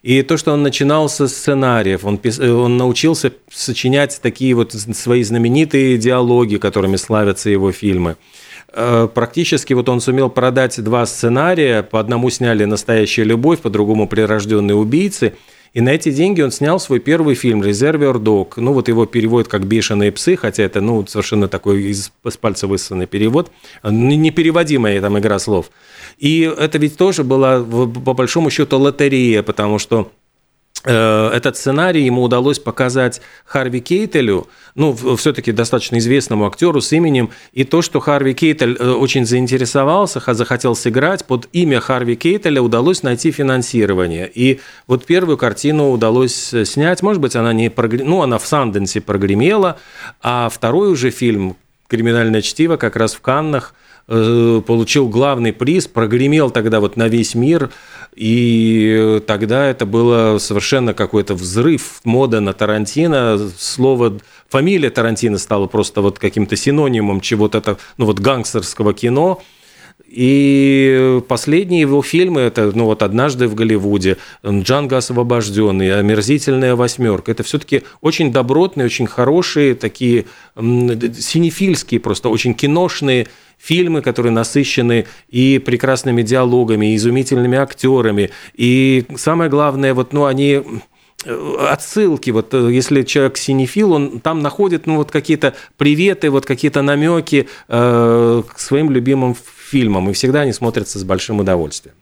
И 0.03 0.21
то, 0.21 0.37
что 0.37 0.53
он 0.53 0.63
начинал 0.63 1.09
со 1.09 1.27
сценариев, 1.27 2.05
он, 2.05 2.17
пис... 2.17 2.39
Э, 2.39 2.51
он 2.51 2.77
научился 2.77 3.33
сочинять 3.51 4.19
такие 4.21 4.53
вот 4.53 4.73
свои 4.73 5.23
знаменитые 5.23 5.97
диалоги, 5.97 6.57
которыми 6.57 6.95
славятся 6.95 7.49
его 7.49 7.71
фильмы. 7.71 8.15
Э, 8.79 9.07
практически 9.11 9.73
вот 9.73 9.89
он 9.89 9.99
сумел 9.99 10.29
продать 10.29 10.79
два 10.83 11.07
сценария. 11.07 11.81
По 11.81 11.99
одному 11.99 12.29
сняли 12.29 12.63
«Настоящая 12.65 13.23
любовь», 13.23 13.59
по 13.59 13.71
другому 13.71 14.07
«Прирожденные 14.07 14.75
убийцы». 14.75 15.33
И 15.73 15.81
на 15.81 15.89
эти 15.89 16.11
деньги 16.11 16.41
он 16.41 16.51
снял 16.51 16.79
свой 16.79 16.99
первый 16.99 17.33
фильм 17.33 17.63
«Резервер 17.63 18.19
Дог». 18.19 18.57
Ну, 18.57 18.73
вот 18.73 18.87
его 18.87 19.07
переводят 19.07 19.47
как 19.47 19.65
«Бешеные 19.65 20.11
псы», 20.11 20.35
хотя 20.35 20.61
это, 20.61 20.79
ну, 20.79 21.03
совершенно 21.07 21.47
такой 21.47 21.85
из, 21.85 22.11
из 22.23 22.37
пальца 22.37 22.67
высосанный 22.67 23.07
перевод. 23.07 23.51
Непереводимая 23.83 25.01
там 25.01 25.17
игра 25.17 25.39
слов. 25.39 25.71
И 26.19 26.41
это 26.41 26.77
ведь 26.77 26.97
тоже 26.97 27.23
была, 27.23 27.63
по 27.63 28.13
большому 28.13 28.51
счету, 28.51 28.77
лотерея, 28.77 29.41
потому 29.41 29.79
что 29.79 30.11
Э, 30.11 30.26
этот 30.83 31.57
сценарий 31.57 32.03
ему 32.03 32.23
удалось 32.23 32.59
показать 32.59 33.21
Харви 33.45 33.81
Кейтелю, 33.81 34.47
ну, 34.75 34.95
все-таки 35.15 35.51
достаточно 35.51 35.97
известному 35.97 36.45
актеру 36.45 36.81
с 36.81 36.93
именем, 36.93 37.31
и 37.51 37.63
то, 37.63 37.81
что 37.81 37.99
Харви 37.99 38.33
Кейтель 38.33 38.77
э, 38.79 38.91
очень 38.91 39.25
заинтересовался, 39.25 40.21
захотел 40.33 40.75
сыграть, 40.75 41.25
под 41.25 41.49
имя 41.51 41.79
Харви 41.79 42.15
Кейтеля 42.15 42.61
удалось 42.61 43.03
найти 43.03 43.31
финансирование. 43.31 44.29
И 44.33 44.59
вот 44.85 45.05
первую 45.05 45.37
картину 45.37 45.91
удалось 45.91 46.53
э, 46.53 46.63
снять, 46.65 47.01
может 47.01 47.21
быть, 47.21 47.35
она 47.35 47.53
не 47.53 47.69
прогр... 47.69 48.03
ну, 48.03 48.21
она 48.21 48.37
в 48.37 48.45
Санденсе 48.45 49.01
прогремела, 49.01 49.79
а 50.21 50.49
второй 50.49 50.91
уже 50.91 51.09
фильм 51.09 51.57
«Криминальное 51.87 52.41
чтиво» 52.41 52.77
как 52.77 52.95
раз 52.95 53.13
в 53.13 53.21
Каннах– 53.21 53.73
Э, 53.83 53.86
получил 54.07 55.09
главный 55.09 55.51
приз, 55.51 55.87
прогремел 55.87 56.49
тогда 56.49 56.79
вот 56.79 56.95
на 56.95 57.07
весь 57.07 57.35
мир, 57.35 57.71
и 58.15 59.21
тогда 59.27 59.67
это 59.67 59.85
было 59.85 60.37
совершенно 60.39 60.93
какой-то 60.93 61.35
взрыв 61.35 61.99
мода 62.03 62.39
на 62.39 62.53
Тарантино. 62.53 63.37
Слово 63.57 64.17
фамилия 64.49 64.89
Тарантино 64.89 65.37
стала 65.37 65.67
просто 65.67 66.01
вот 66.01 66.19
каким-то 66.19 66.55
синонимом 66.55 67.19
чего-то, 67.19 67.77
ну 67.97 68.05
вот 68.05 68.19
гангстерского 68.19 68.93
кино– 68.93 69.41
и 70.07 71.21
последние 71.27 71.81
его 71.81 72.01
фильмы, 72.01 72.41
это 72.41 72.71
ну 72.73 72.85
вот 72.85 73.03
«Однажды 73.03 73.47
в 73.47 73.55
Голливуде», 73.55 74.17
«Джанго 74.45 74.97
освобожденный», 74.97 75.99
«Омерзительная 75.99 76.75
восьмерка», 76.75 77.31
это 77.31 77.43
все-таки 77.43 77.83
очень 78.01 78.31
добротные, 78.31 78.85
очень 78.85 79.07
хорошие, 79.07 79.75
такие 79.75 80.25
синефильские 80.55 81.99
просто, 81.99 82.29
очень 82.29 82.53
киношные 82.53 83.27
фильмы, 83.57 84.01
которые 84.01 84.31
насыщены 84.31 85.05
и 85.29 85.59
прекрасными 85.59 86.21
диалогами, 86.21 86.93
и 86.93 86.95
изумительными 86.95 87.57
актерами. 87.57 88.29
И 88.53 89.05
самое 89.15 89.49
главное, 89.49 89.93
вот, 89.93 90.13
ну, 90.13 90.25
они 90.25 90.61
э, 91.25 91.55
отсылки, 91.69 92.29
вот 92.29 92.53
э, 92.53 92.71
если 92.71 93.01
человек 93.03 93.37
синефил, 93.37 93.93
он 93.93 94.19
там 94.19 94.41
находит 94.41 94.85
ну, 94.85 94.97
вот 94.97 95.11
какие-то 95.11 95.55
приветы, 95.77 96.29
вот 96.29 96.45
какие-то 96.45 96.81
намеки 96.81 97.49
э, 97.67 98.43
к 98.47 98.59
своим 98.59 98.91
любимым 98.91 99.35
фильмам, 99.67 100.09
и 100.09 100.13
всегда 100.13 100.41
они 100.41 100.53
смотрятся 100.53 100.99
с 100.99 101.03
большим 101.03 101.39
удовольствием. 101.39 101.95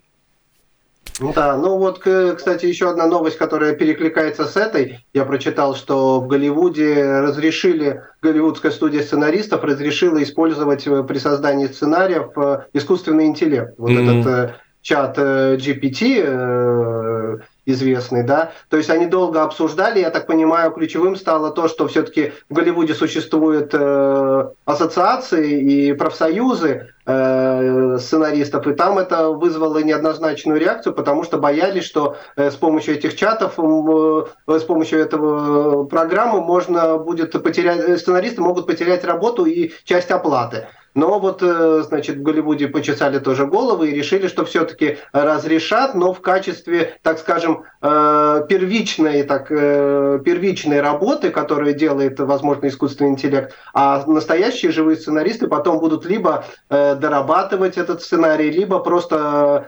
Да, 1.19 1.57
ну 1.57 1.77
вот, 1.77 1.99
кстати, 1.99 2.65
еще 2.65 2.89
одна 2.89 3.07
новость, 3.07 3.37
которая 3.37 3.73
перекликается 3.73 4.45
с 4.45 4.57
этой. 4.57 5.05
Я 5.13 5.23
прочитал, 5.23 5.75
что 5.75 6.19
в 6.19 6.27
Голливуде 6.27 7.21
разрешили, 7.21 8.03
голливудская 8.21 8.71
студия 8.71 9.01
сценаристов 9.01 9.63
разрешила 9.63 10.21
использовать 10.21 10.85
э, 10.87 11.03
при 11.03 11.17
создании 11.17 11.67
сценариев 11.67 12.37
э, 12.37 12.65
искусственный 12.73 13.27
интеллект. 13.27 13.75
Вот 13.77 13.91
mm-hmm. 13.91 14.19
этот 14.19 14.33
э, 14.33 14.55
чат 14.81 15.17
GPT, 15.17 17.39
известный, 17.65 18.23
да. 18.23 18.51
То 18.69 18.77
есть 18.77 18.89
они 18.89 19.05
долго 19.05 19.43
обсуждали, 19.43 19.99
я 19.99 20.09
так 20.09 20.27
понимаю, 20.27 20.71
ключевым 20.71 21.15
стало 21.15 21.51
то, 21.51 21.67
что 21.67 21.87
все-таки 21.87 22.33
в 22.49 22.53
Голливуде 22.53 22.93
существуют 22.93 23.73
э, 23.73 24.49
ассоциации 24.65 25.59
и 25.59 25.93
профсоюзы 25.93 26.93
э, 27.05 27.97
сценаристов, 27.99 28.67
и 28.67 28.73
там 28.73 28.97
это 28.97 29.29
вызвало 29.29 29.79
неоднозначную 29.79 30.59
реакцию, 30.59 30.93
потому 30.93 31.23
что 31.23 31.37
боялись, 31.37 31.85
что 31.85 32.17
э, 32.35 32.51
с 32.51 32.55
помощью 32.55 32.95
этих 32.95 33.15
чатов, 33.15 33.55
э, 33.57 34.25
с 34.47 34.63
помощью 34.63 34.99
этого 34.99 35.85
программы 35.85 36.41
можно 36.41 36.97
будет 36.97 37.31
потерять, 37.31 37.99
сценаристы 37.99 38.41
могут 38.41 38.67
потерять 38.67 39.03
работу 39.03 39.45
и 39.45 39.71
часть 39.83 40.11
оплаты. 40.11 40.67
Но 40.95 41.19
вот, 41.19 41.43
э, 41.43 41.83
значит, 41.85 42.15
в 42.15 42.21
Голливуде 42.21 42.69
почесали 42.69 43.19
тоже 43.19 43.45
головы 43.45 43.89
и 43.91 43.93
решили, 43.93 44.27
что 44.27 44.45
все-таки 44.45 44.97
разрешат, 45.11 45.93
но 45.93 46.13
в 46.13 46.21
качестве, 46.21 46.97
так 47.03 47.19
скажем, 47.19 47.65
первичной, 47.85 49.23
так, 49.23 49.51
э, 49.51 50.19
первичной 50.23 50.81
работы, 50.81 51.29
которую 51.29 51.73
делает, 51.75 52.19
возможно, 52.19 52.67
искусственный 52.67 53.11
интеллект, 53.11 53.53
а 53.73 54.03
настоящие 54.07 54.71
живые 54.71 54.97
сценаристы 54.97 55.47
потом 55.47 55.79
будут 55.79 56.05
либо 56.05 56.45
дорабатывать 56.69 57.77
этот 57.77 58.01
сценарий, 58.01 58.49
либо 58.49 58.79
просто 58.79 59.67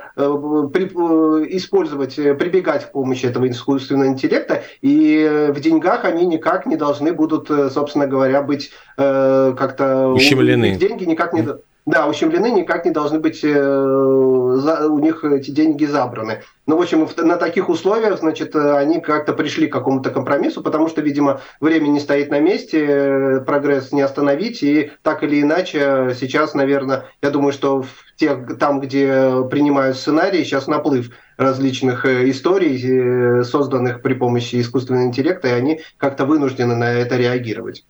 использовать, 1.50 2.16
прибегать 2.16 2.86
к 2.88 2.92
помощи 2.92 3.26
этого 3.26 3.48
искусственного 3.50 4.08
интеллекта, 4.08 4.64
и 4.82 5.50
в 5.54 5.60
деньгах 5.60 6.06
они 6.06 6.26
никак 6.26 6.66
не 6.66 6.76
должны 6.76 7.14
будут, 7.14 7.50
собственно 7.72 8.08
говоря, 8.08 8.42
быть 8.42 8.72
как-то... 8.96 10.08
Ущемлены. 10.08 10.76
Деньги 10.76 11.04
никак 11.06 11.34
не... 11.34 11.46
Да, 11.88 12.06
ущемлены 12.06 12.52
никак 12.52 12.84
не 12.84 12.92
должны 12.92 13.18
быть, 13.18 13.40
э, 13.46 13.50
за, 13.50 14.90
у 14.90 15.00
них 15.00 15.24
эти 15.24 15.52
деньги 15.52 15.86
забраны. 15.86 16.44
Ну, 16.66 16.76
в 16.76 16.82
общем, 16.82 17.08
на 17.16 17.38
таких 17.38 17.70
условиях, 17.70 18.20
значит, 18.20 18.54
они 18.58 19.00
как-то 19.00 19.32
пришли 19.32 19.68
к 19.68 19.72
какому-то 19.72 20.10
компромиссу, 20.10 20.62
потому 20.62 20.90
что, 20.90 21.00
видимо, 21.00 21.40
время 21.62 21.88
не 21.88 22.02
стоит 22.02 22.30
на 22.30 22.42
месте, 22.42 22.86
э, 22.86 23.40
прогресс 23.40 23.94
не 23.94 24.02
остановить, 24.02 24.64
и 24.64 24.92
так 25.02 25.24
или 25.24 25.42
иначе 25.42 26.14
сейчас, 26.20 26.54
наверное, 26.54 27.06
я 27.22 27.30
думаю, 27.30 27.54
что 27.54 27.84
в 27.84 27.88
тех, 28.18 28.58
там, 28.60 28.82
где 28.82 29.46
принимают 29.50 29.96
сценарии, 29.96 30.44
сейчас 30.44 30.68
наплыв 30.68 31.12
различных 31.38 32.06
э, 32.06 32.30
историй, 32.30 33.46
созданных 33.46 34.02
при 34.02 34.14
помощи 34.14 34.60
искусственного 34.60 35.06
интеллекта, 35.06 35.48
и 35.48 35.52
они 35.52 35.80
как-то 35.96 36.26
вынуждены 36.26 36.76
на 36.76 36.92
это 36.92 37.16
реагировать. 37.16 37.86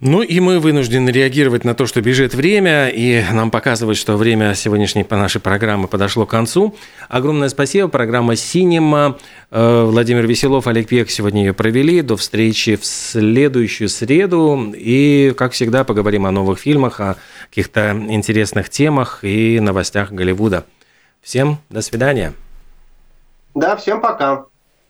Ну 0.00 0.22
и 0.22 0.40
мы 0.40 0.60
вынуждены 0.60 1.10
реагировать 1.10 1.64
на 1.64 1.74
то, 1.74 1.84
что 1.84 2.00
бежит 2.00 2.32
время, 2.32 2.88
и 2.88 3.22
нам 3.32 3.50
показывают, 3.50 3.98
что 3.98 4.16
время 4.16 4.54
сегодняшней 4.54 5.04
нашей 5.10 5.42
программы 5.42 5.88
подошло 5.88 6.24
к 6.24 6.30
концу. 6.30 6.74
Огромное 7.10 7.50
спасибо. 7.50 7.86
Программа 7.88 8.34
«Синема». 8.34 9.18
Э, 9.50 9.84
Владимир 9.84 10.26
Веселов, 10.26 10.66
Олег 10.66 10.88
Пек 10.88 11.10
сегодня 11.10 11.44
ее 11.44 11.52
провели. 11.52 12.00
До 12.00 12.16
встречи 12.16 12.76
в 12.76 12.86
следующую 12.86 13.90
среду. 13.90 14.72
И, 14.74 15.34
как 15.36 15.52
всегда, 15.52 15.84
поговорим 15.84 16.24
о 16.24 16.30
новых 16.30 16.60
фильмах, 16.60 16.98
о 17.00 17.16
каких-то 17.50 17.90
интересных 17.90 18.70
темах 18.70 19.18
и 19.22 19.60
новостях 19.60 20.12
Голливуда. 20.12 20.64
Всем 21.20 21.58
до 21.68 21.82
свидания. 21.82 22.32
Да, 23.54 23.76
всем 23.76 24.00
пока. 24.00 24.46